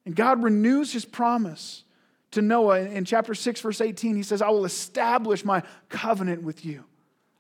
[0.09, 1.85] And God renews his promise
[2.31, 4.17] to Noah in, chapter 6, verse 18.
[4.17, 6.87] He says, I will establish my covenant with you,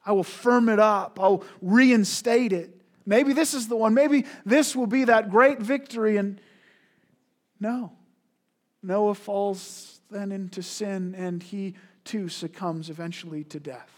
[0.04, 2.78] I will firm it up, I'll reinstate it.
[3.07, 3.94] Maybe this is the one.
[3.94, 6.18] Maybe this will be that great victory.
[6.18, 6.42] And
[7.59, 7.92] no,
[8.83, 13.90] Noah falls then into sin and he too succumbs eventually to death.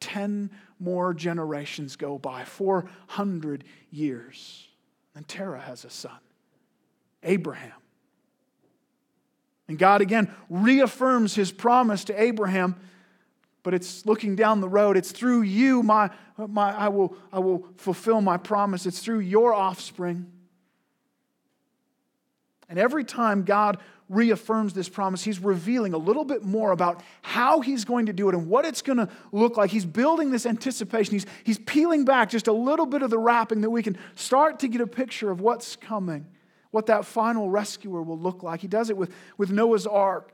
[0.00, 4.68] Ten more generations go by, 400 years.
[5.14, 6.18] And Terah has a son,
[7.22, 7.72] Abraham.
[9.68, 12.76] And God again reaffirms his promise to Abraham
[13.68, 14.96] but it's looking down the road.
[14.96, 18.86] It's through you, my, my, I, will, I will fulfill my promise.
[18.86, 20.32] It's through your offspring.
[22.70, 23.76] And every time God
[24.08, 28.30] reaffirms this promise, He's revealing a little bit more about how He's going to do
[28.30, 29.70] it and what it's going to look like.
[29.70, 31.12] He's building this anticipation.
[31.12, 34.60] He's, he's peeling back just a little bit of the wrapping that we can start
[34.60, 36.26] to get a picture of what's coming,
[36.70, 38.60] what that final rescuer will look like.
[38.60, 40.32] He does it with, with Noah's ark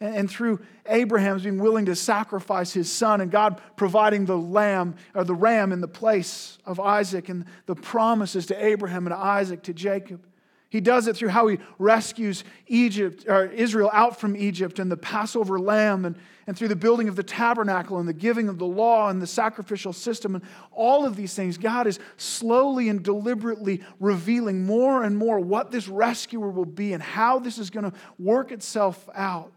[0.00, 5.24] and through Abraham's being willing to sacrifice his son and God providing the lamb or
[5.24, 9.74] the ram in the place of Isaac and the promises to Abraham and Isaac to
[9.74, 10.24] Jacob.
[10.70, 14.96] He does it through how he rescues Egypt or Israel out from Egypt and the
[14.96, 18.66] Passover lamb and, and through the building of the tabernacle and the giving of the
[18.66, 21.58] law and the sacrificial system and all of these things.
[21.58, 27.02] God is slowly and deliberately revealing more and more what this rescuer will be and
[27.02, 29.52] how this is going to work itself out.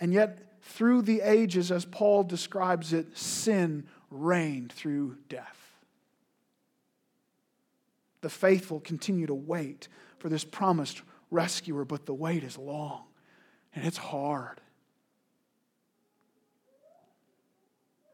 [0.00, 5.61] And yet, through the ages, as Paul describes it, sin reigned through death.
[8.22, 13.04] The faithful continue to wait for this promised rescuer, but the wait is long
[13.74, 14.60] and it's hard.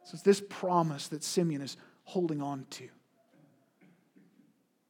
[0.05, 2.89] So it's this promise that Simeon is holding on to.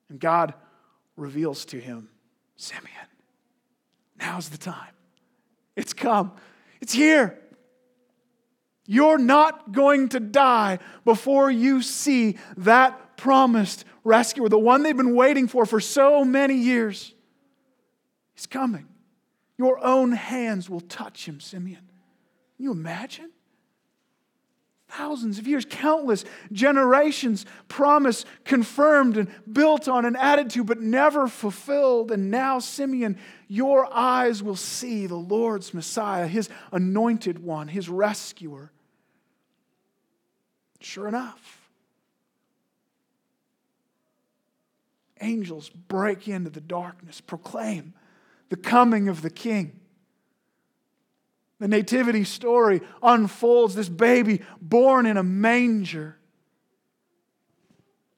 [0.09, 0.55] And God
[1.17, 2.09] reveals to him,
[2.57, 3.09] Simeon,
[4.21, 4.93] now's the time.
[5.75, 6.33] It's come.
[6.81, 7.39] It's here.
[8.87, 15.15] You're not going to die before you see that promised rescuer, the one they've been
[15.15, 17.15] waiting for for so many years.
[18.35, 18.89] He's coming.
[19.57, 21.83] Your own hands will touch him, Simeon.
[22.57, 23.31] Can you imagine?
[24.89, 31.29] Thousands of years, countless generations, promise confirmed and built on and added to, but never
[31.29, 32.11] fulfilled.
[32.11, 33.19] And now, Simeon,
[33.49, 38.73] your eyes will see the Lord's Messiah, his anointed one, his rescuer.
[40.81, 41.58] Sure enough,
[45.29, 47.95] angels break into the darkness, proclaim
[48.49, 49.79] the coming of the King.
[51.61, 56.17] The nativity story unfolds this baby born in a manger.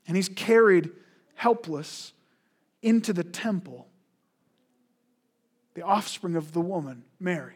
[0.06, 0.90] And he's carried
[1.34, 2.12] helpless
[2.82, 3.86] into the temple,
[5.74, 7.54] the offspring of the woman, Mary.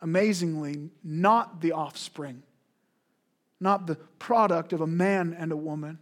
[0.00, 2.42] Amazingly, not the offspring,
[3.60, 5.98] not the product of a man and a woman,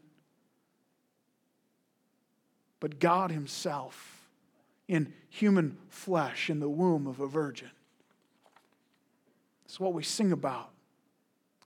[2.82, 4.26] but God Himself
[4.88, 7.70] in human flesh in the womb of a virgin.
[9.64, 10.68] It's what we sing about.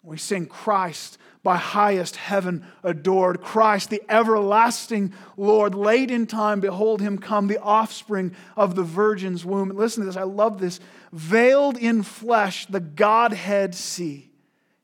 [0.02, 3.40] We sing Christ by highest heaven adored.
[3.40, 9.42] Christ, the everlasting Lord, late in time, behold him come, the offspring of the virgin's
[9.42, 9.70] womb.
[9.70, 10.80] And listen to this, I love this.
[11.12, 14.30] Veiled in flesh, the Godhead see.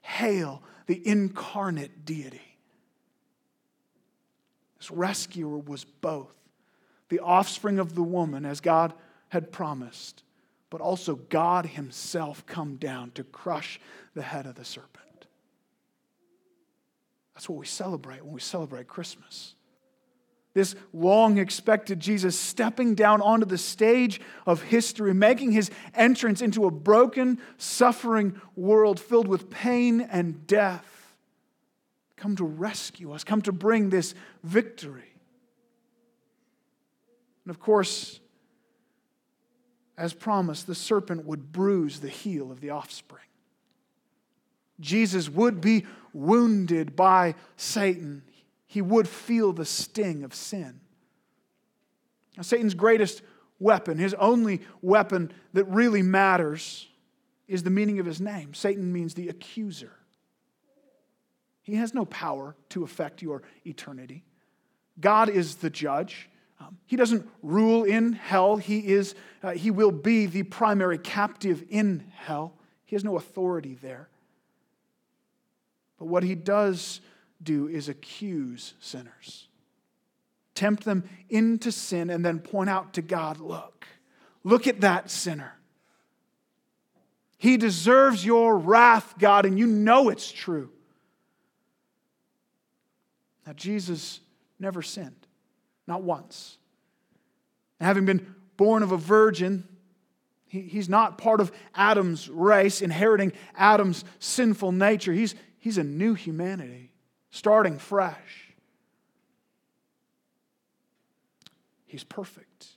[0.00, 2.51] Hail the incarnate deity.
[4.90, 6.34] Rescuer was both
[7.08, 8.94] the offspring of the woman, as God
[9.28, 10.22] had promised,
[10.70, 13.78] but also God Himself come down to crush
[14.14, 15.26] the head of the serpent.
[17.34, 19.54] That's what we celebrate when we celebrate Christmas.
[20.54, 26.66] This long expected Jesus stepping down onto the stage of history, making his entrance into
[26.66, 30.91] a broken, suffering world filled with pain and death.
[32.22, 34.14] Come to rescue us, come to bring this
[34.44, 35.12] victory.
[37.44, 38.20] And of course,
[39.98, 43.24] as promised, the serpent would bruise the heel of the offspring.
[44.78, 48.22] Jesus would be wounded by Satan.
[48.68, 50.78] He would feel the sting of sin.
[52.36, 53.22] Now, Satan's greatest
[53.58, 56.86] weapon, his only weapon that really matters,
[57.48, 58.54] is the meaning of his name.
[58.54, 59.96] Satan means the accuser.
[61.62, 64.24] He has no power to affect your eternity.
[65.00, 66.28] God is the judge.
[66.60, 68.56] Um, he doesn't rule in hell.
[68.56, 72.54] He, is, uh, he will be the primary captive in hell.
[72.84, 74.08] He has no authority there.
[75.98, 77.00] But what he does
[77.42, 79.48] do is accuse sinners,
[80.54, 83.86] tempt them into sin, and then point out to God look,
[84.44, 85.54] look at that sinner.
[87.38, 90.70] He deserves your wrath, God, and you know it's true.
[93.47, 94.20] Now, Jesus
[94.59, 95.26] never sinned.
[95.86, 96.59] Not once.
[97.80, 99.66] And having been born of a virgin,
[100.47, 105.12] he, he's not part of Adam's race, inheriting Adam's sinful nature.
[105.12, 106.93] He's, he's a new humanity,
[107.30, 108.55] starting fresh.
[111.86, 112.68] He's perfect.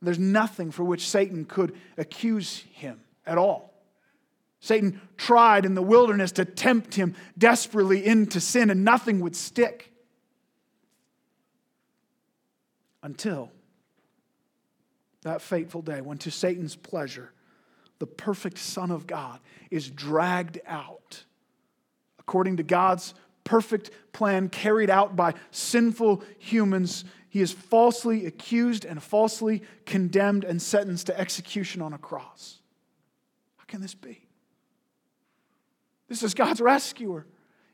[0.00, 3.71] There's nothing for which Satan could accuse him at all.
[4.62, 9.92] Satan tried in the wilderness to tempt him desperately into sin, and nothing would stick.
[13.02, 13.50] until
[15.22, 17.32] that fateful day when, to Satan's pleasure,
[17.98, 19.40] the perfect Son of God
[19.70, 21.24] is dragged out
[22.18, 27.04] according to God's perfect plan carried out by sinful humans.
[27.28, 32.58] He is falsely accused and falsely condemned and sentenced to execution on a cross.
[33.56, 34.20] How can this be?
[36.12, 37.24] This is God's rescuer.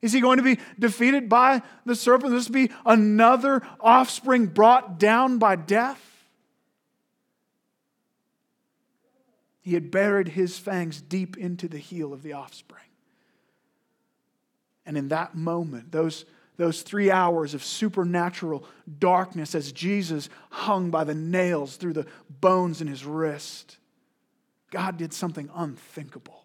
[0.00, 2.30] Is he going to be defeated by the serpent?
[2.30, 6.00] This be another offspring brought down by death?
[9.60, 12.84] He had buried his fangs deep into the heel of the offspring.
[14.86, 16.24] And in that moment, those,
[16.58, 18.64] those three hours of supernatural
[19.00, 23.78] darkness as Jesus hung by the nails through the bones in his wrist,
[24.70, 26.44] God did something unthinkable.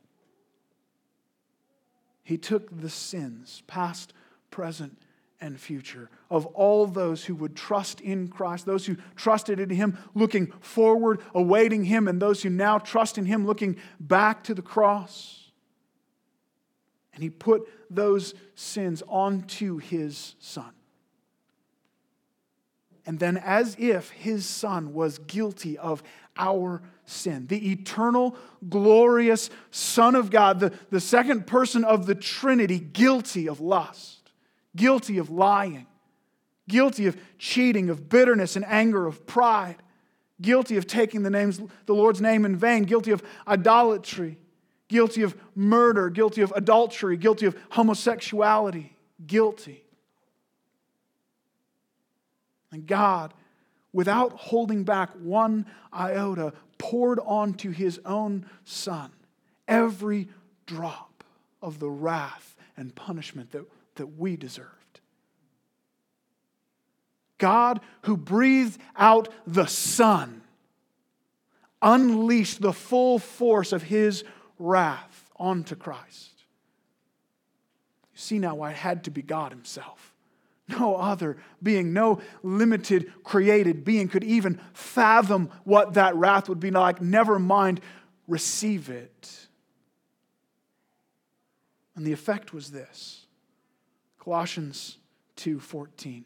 [2.23, 4.13] He took the sins, past,
[4.49, 4.97] present,
[5.41, 9.97] and future, of all those who would trust in Christ, those who trusted in Him,
[10.15, 14.61] looking forward, awaiting Him, and those who now trust in Him, looking back to the
[14.61, 15.51] cross.
[17.13, 20.71] And He put those sins onto His Son.
[23.05, 26.01] And then, as if His Son was guilty of
[26.37, 27.47] our sin.
[27.47, 28.35] The eternal,
[28.69, 34.31] glorious Son of God, the, the second person of the Trinity, guilty of lust,
[34.75, 35.87] guilty of lying,
[36.67, 39.77] guilty of cheating, of bitterness and anger, of pride,
[40.41, 44.37] guilty of taking the, names, the Lord's name in vain, guilty of idolatry,
[44.87, 48.95] guilty of murder, guilty of adultery, guilty of homosexuality,
[49.25, 49.83] guilty.
[52.71, 53.33] And God
[53.93, 59.11] without holding back one iota, poured onto his own son
[59.67, 60.27] every
[60.65, 61.23] drop
[61.61, 63.65] of the wrath and punishment that,
[63.95, 64.69] that we deserved.
[67.37, 70.41] God, who breathed out the Son,
[71.81, 74.23] unleashed the full force of his
[74.57, 76.31] wrath onto Christ.
[78.13, 80.12] You see now why it had to be God Himself.
[80.69, 86.71] No other being, no limited created being could even fathom what that wrath would be
[86.71, 87.01] like.
[87.01, 87.81] Never mind,
[88.27, 89.47] receive it.
[91.95, 93.27] And the effect was this
[94.19, 94.97] Colossians
[95.37, 96.23] 2:14.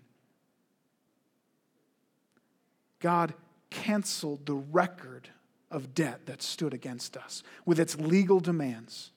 [3.00, 3.34] God
[3.70, 5.30] canceled the record
[5.70, 9.12] of debt that stood against us with its legal demands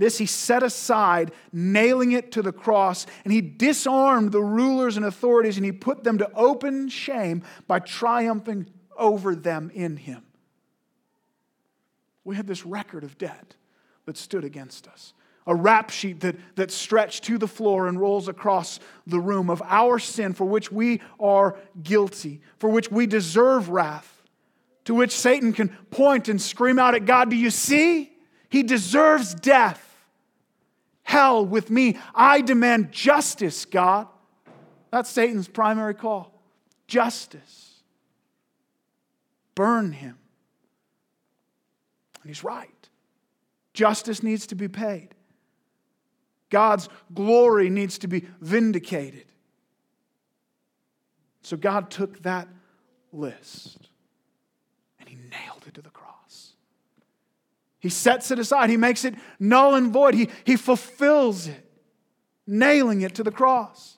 [0.00, 5.04] this he set aside, nailing it to the cross, and he disarmed the rulers and
[5.04, 10.22] authorities and he put them to open shame by triumphing over them in him.
[12.24, 13.56] We had this record of debt
[14.06, 15.12] that stood against us.
[15.46, 19.60] a rap sheet that, that stretched to the floor and rolls across the room of
[19.66, 24.22] our sin for which we are guilty, for which we deserve wrath,
[24.84, 28.12] to which Satan can point and scream out at God, Do you see?
[28.48, 29.89] He deserves death.
[31.10, 31.98] Hell with me.
[32.14, 34.06] I demand justice, God.
[34.92, 36.32] That's Satan's primary call
[36.86, 37.82] justice.
[39.56, 40.16] Burn him.
[42.22, 42.88] And he's right.
[43.74, 45.08] Justice needs to be paid.
[46.48, 49.26] God's glory needs to be vindicated.
[51.42, 52.46] So God took that
[53.12, 53.90] list
[55.00, 56.09] and he nailed it to the cross.
[57.80, 61.66] He sets it aside, he makes it null and void, he, he fulfills it,
[62.46, 63.96] nailing it to the cross.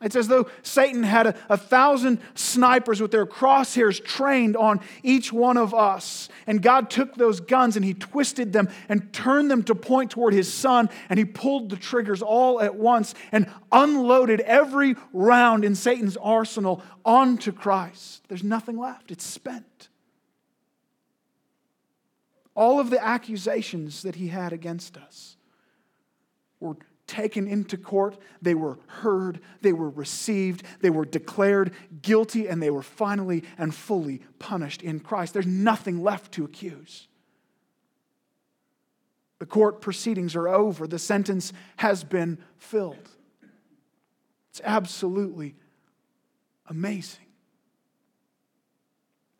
[0.00, 5.32] It's as though Satan had a, a, thousand snipers with their crosshairs trained on each
[5.32, 6.28] one of us.
[6.46, 10.34] And God took those guns and he twisted them and turned them to point toward
[10.34, 10.88] his son.
[11.08, 16.82] And he pulled the triggers all at once and unloaded every round in Satan's arsenal
[17.04, 18.22] onto Christ.
[18.28, 19.88] There's nothing left, it's spent.
[22.58, 25.36] All of the accusations that he had against us
[26.58, 32.60] were taken into court, they were heard, they were received, they were declared guilty, and
[32.60, 35.34] they were finally and fully punished in Christ.
[35.34, 37.06] There's nothing left to accuse.
[39.38, 43.08] The court proceedings are over, the sentence has been filled.
[44.50, 45.54] It's absolutely
[46.66, 47.26] amazing.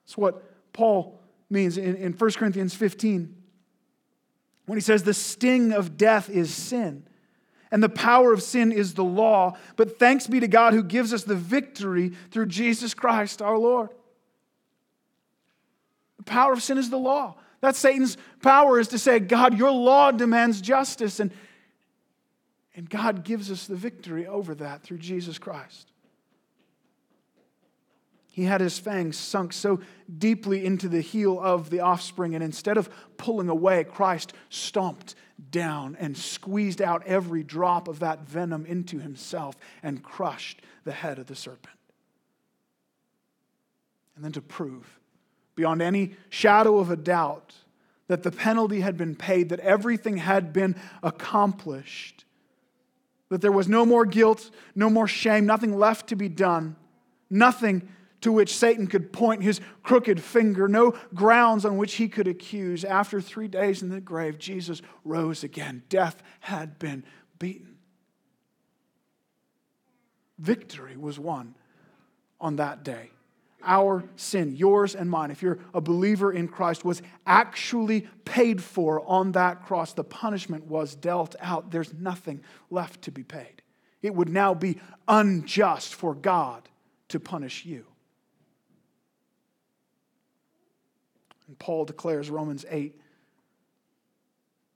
[0.06, 1.17] That's what Paul
[1.50, 3.34] means in, in 1 Corinthians 15
[4.66, 7.08] when he says, The sting of death is sin
[7.70, 9.56] and the power of sin is the law.
[9.76, 13.90] But thanks be to God who gives us the victory through Jesus Christ our Lord.
[16.16, 17.36] The power of sin is the law.
[17.60, 21.20] That's Satan's power is to say, God, your law demands justice.
[21.20, 21.32] And,
[22.74, 25.92] and God gives us the victory over that through Jesus Christ.
[28.38, 29.80] He had his fangs sunk so
[30.16, 35.16] deeply into the heel of the offspring, and instead of pulling away, Christ stomped
[35.50, 41.18] down and squeezed out every drop of that venom into himself and crushed the head
[41.18, 41.74] of the serpent.
[44.14, 45.00] And then to prove,
[45.56, 47.56] beyond any shadow of a doubt,
[48.06, 52.24] that the penalty had been paid, that everything had been accomplished,
[53.30, 56.76] that there was no more guilt, no more shame, nothing left to be done,
[57.28, 57.88] nothing
[58.20, 62.84] to which Satan could point his crooked finger, no grounds on which he could accuse.
[62.84, 65.82] After three days in the grave, Jesus rose again.
[65.88, 67.04] Death had been
[67.38, 67.76] beaten.
[70.38, 71.54] Victory was won
[72.40, 73.10] on that day.
[73.64, 79.02] Our sin, yours and mine, if you're a believer in Christ, was actually paid for
[79.04, 79.92] on that cross.
[79.92, 81.72] The punishment was dealt out.
[81.72, 83.62] There's nothing left to be paid.
[84.00, 86.68] It would now be unjust for God
[87.08, 87.84] to punish you.
[91.48, 92.94] And Paul declares Romans 8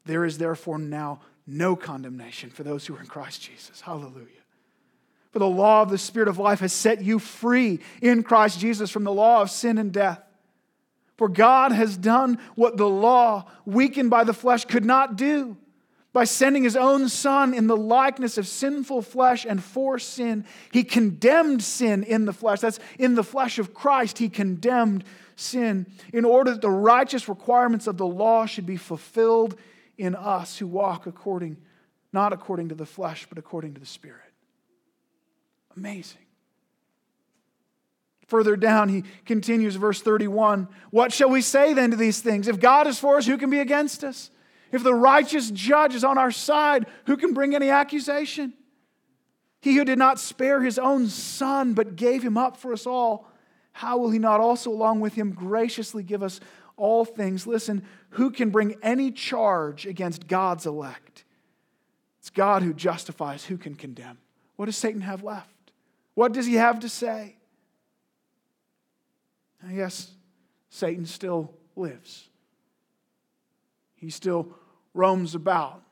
[0.04, 3.80] there is therefore now no condemnation for those who are in Christ Jesus.
[3.80, 4.26] Hallelujah.
[5.30, 8.90] For the law of the Spirit of life has set you free in Christ Jesus
[8.90, 10.20] from the law of sin and death.
[11.16, 15.56] For God has done what the law, weakened by the flesh, could not do.
[16.12, 20.84] By sending his own Son in the likeness of sinful flesh and for sin, he
[20.84, 22.60] condemned sin in the flesh.
[22.60, 25.04] That's in the flesh of Christ, he condemned
[25.43, 29.59] sin, in order that the righteous requirements of the law should be fulfilled
[29.99, 31.57] in us who walk according,
[32.12, 34.20] not according to the flesh, but according to the Spirit.
[35.76, 36.18] Amazing.
[38.26, 42.49] Further down, he continues, verse 31 What shall we say then to these things?
[42.49, 44.30] If God is for us, who can be against us?
[44.70, 48.55] If the righteous judge is on our side, who can bring any accusation?
[49.61, 53.28] He who did not spare his own son, but gave him up for us all
[53.72, 56.40] how will he not also, along with him, graciously give us
[56.76, 57.46] all things?
[57.46, 61.24] Listen, who can bring any charge against God's elect?
[62.20, 64.18] It's God who justifies, who can condemn?
[64.56, 65.48] What does Satan have left?
[66.14, 67.36] What does he have to say?
[69.70, 70.10] Yes,
[70.70, 72.28] Satan still lives.
[73.94, 74.48] He still
[74.94, 75.82] roams about.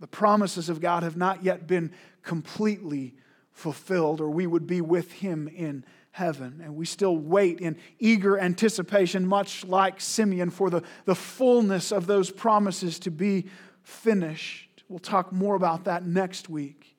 [0.00, 1.92] The promises of God have not yet been
[2.22, 3.14] completely
[3.54, 6.60] fulfilled, or we would be with him in heaven.
[6.62, 12.06] And we still wait in eager anticipation, much like Simeon, for the, the fullness of
[12.06, 13.46] those promises to be
[13.82, 14.82] finished.
[14.88, 16.96] We'll talk more about that next week.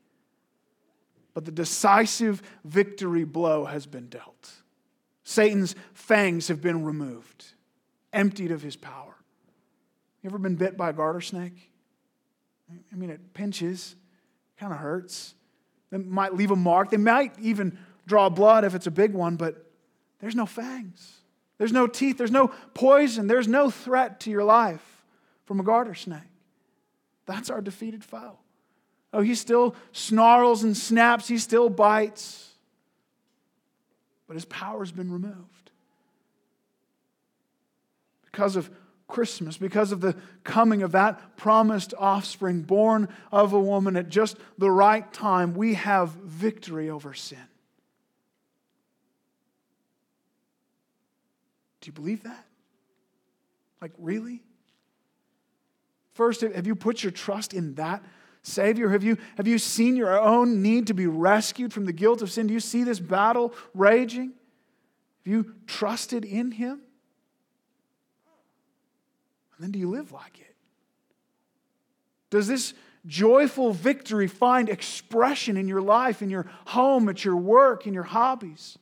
[1.33, 4.51] But the decisive victory blow has been dealt.
[5.23, 7.45] Satan's fangs have been removed,
[8.13, 9.15] emptied of his power.
[10.21, 11.71] You ever been bit by a garter snake?
[12.91, 13.95] I mean, it pinches,
[14.57, 15.35] kind of hurts.
[15.95, 16.89] It might leave a mark.
[16.89, 19.71] They might even draw blood if it's a big one, but
[20.19, 21.21] there's no fangs.
[21.57, 22.17] There's no teeth.
[22.17, 23.27] There's no poison.
[23.27, 25.05] There's no threat to your life
[25.45, 26.19] from a garter snake.
[27.25, 28.37] That's our defeated foe.
[29.13, 32.51] Oh, he still snarls and snaps, he still bites,
[34.27, 35.71] but his power's been removed.
[38.25, 38.69] Because of
[39.07, 44.37] Christmas, because of the coming of that promised offspring born of a woman at just
[44.57, 47.37] the right time, we have victory over sin.
[51.81, 52.45] Do you believe that?
[53.79, 54.41] Like, really?
[56.13, 58.03] First, have you put your trust in that
[58.41, 58.89] Savior?
[58.89, 62.31] Have you, have you seen your own need to be rescued from the guilt of
[62.31, 62.47] sin?
[62.47, 64.33] Do you see this battle raging?
[65.25, 66.81] Have you trusted in Him?
[69.55, 70.55] And then do you live like it?
[72.29, 72.73] Does this
[73.05, 78.03] joyful victory find expression in your life, in your home, at your work, in your
[78.03, 78.77] hobbies?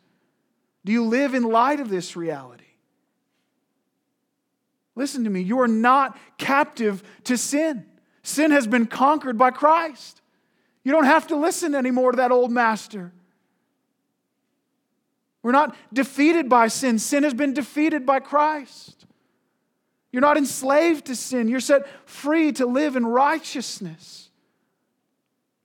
[0.85, 2.63] Do you live in light of this reality?
[4.95, 7.85] Listen to me, you are not captive to sin.
[8.21, 10.21] Sin has been conquered by Christ.
[10.83, 13.11] You don't have to listen anymore to that old master.
[15.41, 16.99] We're not defeated by sin.
[16.99, 19.05] Sin has been defeated by Christ.
[20.13, 21.47] You're not enslaved to sin.
[21.47, 24.29] You're set free to live in righteousness.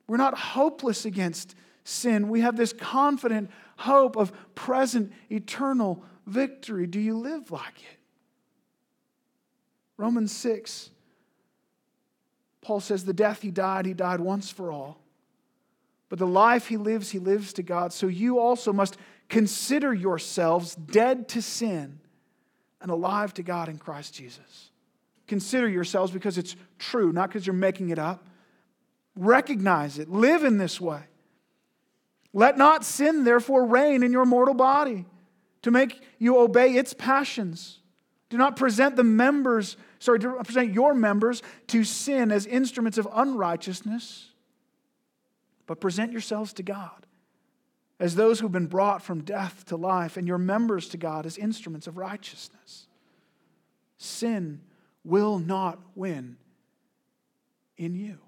[0.07, 2.29] We're not hopeless against sin.
[2.29, 6.87] We have this confident hope of present eternal victory.
[6.87, 7.99] Do you live like it?
[9.97, 10.89] Romans 6,
[12.61, 14.99] Paul says, The death he died, he died once for all.
[16.09, 17.93] But the life he lives, he lives to God.
[17.93, 18.97] So you also must
[19.27, 21.99] consider yourselves dead to sin
[22.81, 24.71] and alive to God in Christ Jesus.
[25.27, 28.27] Consider yourselves because it's true, not because you're making it up.
[29.15, 30.09] Recognize it.
[30.09, 31.01] Live in this way.
[32.33, 35.05] Let not sin, therefore, reign in your mortal body
[35.61, 37.79] to make you obey its passions.
[38.29, 43.07] Do not present the members sorry, to present your members to sin as instruments of
[43.13, 44.29] unrighteousness,
[45.67, 47.05] but present yourselves to God
[47.99, 51.37] as those who've been brought from death to life, and your members to God as
[51.37, 52.87] instruments of righteousness.
[53.97, 54.61] Sin
[55.03, 56.37] will not win
[57.77, 58.19] in you.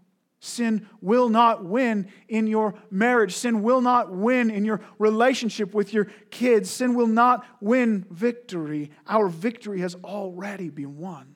[0.43, 3.36] Sin will not win in your marriage.
[3.36, 6.69] Sin will not win in your relationship with your kids.
[6.69, 8.89] Sin will not win victory.
[9.07, 11.36] Our victory has already been won.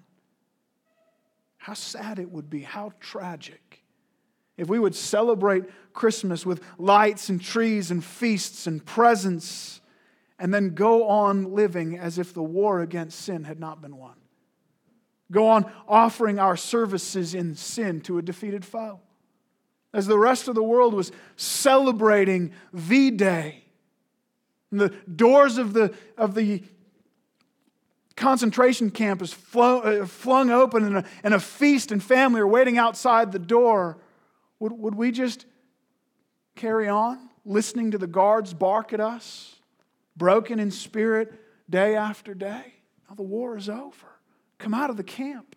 [1.57, 3.84] How sad it would be, how tragic.
[4.57, 9.81] If we would celebrate Christmas with lights and trees and feasts and presents,
[10.39, 14.15] and then go on living as if the war against sin had not been won.
[15.31, 18.99] Go on offering our services in sin to a defeated foe.
[19.93, 23.63] As the rest of the world was celebrating V Day,
[24.71, 26.63] the doors of the, of the
[28.15, 32.77] concentration camp is uh, flung open and a, and a feast and family are waiting
[32.77, 33.97] outside the door,
[34.65, 35.45] would, would we just
[36.55, 39.55] carry on listening to the guards bark at us,
[40.17, 41.33] broken in spirit
[41.69, 42.73] day after day?
[43.07, 44.07] Now the war is over.
[44.57, 45.55] Come out of the camp.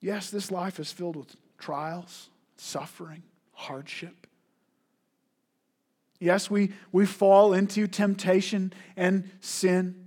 [0.00, 4.28] Yes, this life is filled with trials, suffering, hardship.
[6.20, 10.01] Yes, we, we fall into temptation and sin.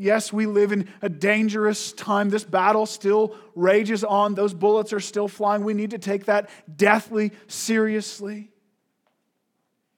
[0.00, 2.30] Yes, we live in a dangerous time.
[2.30, 4.34] This battle still rages on.
[4.34, 5.64] Those bullets are still flying.
[5.64, 8.50] We need to take that deathly seriously.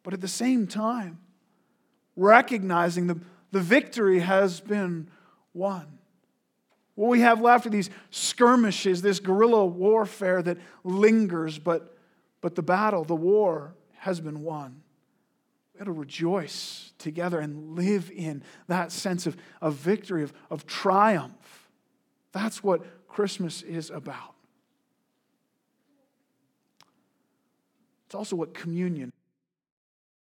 [0.03, 1.19] But at the same time,
[2.17, 3.21] recognizing the,
[3.53, 5.09] the victory has been
[5.53, 5.99] won.
[6.95, 11.97] What we have left are these skirmishes, this guerrilla warfare that lingers, but,
[12.41, 14.83] but the battle, the war, has been won
[15.81, 21.71] got to rejoice together and live in that sense of, of victory, of, of triumph.
[22.33, 24.35] That's what Christmas is about.
[28.05, 29.11] It's also what communion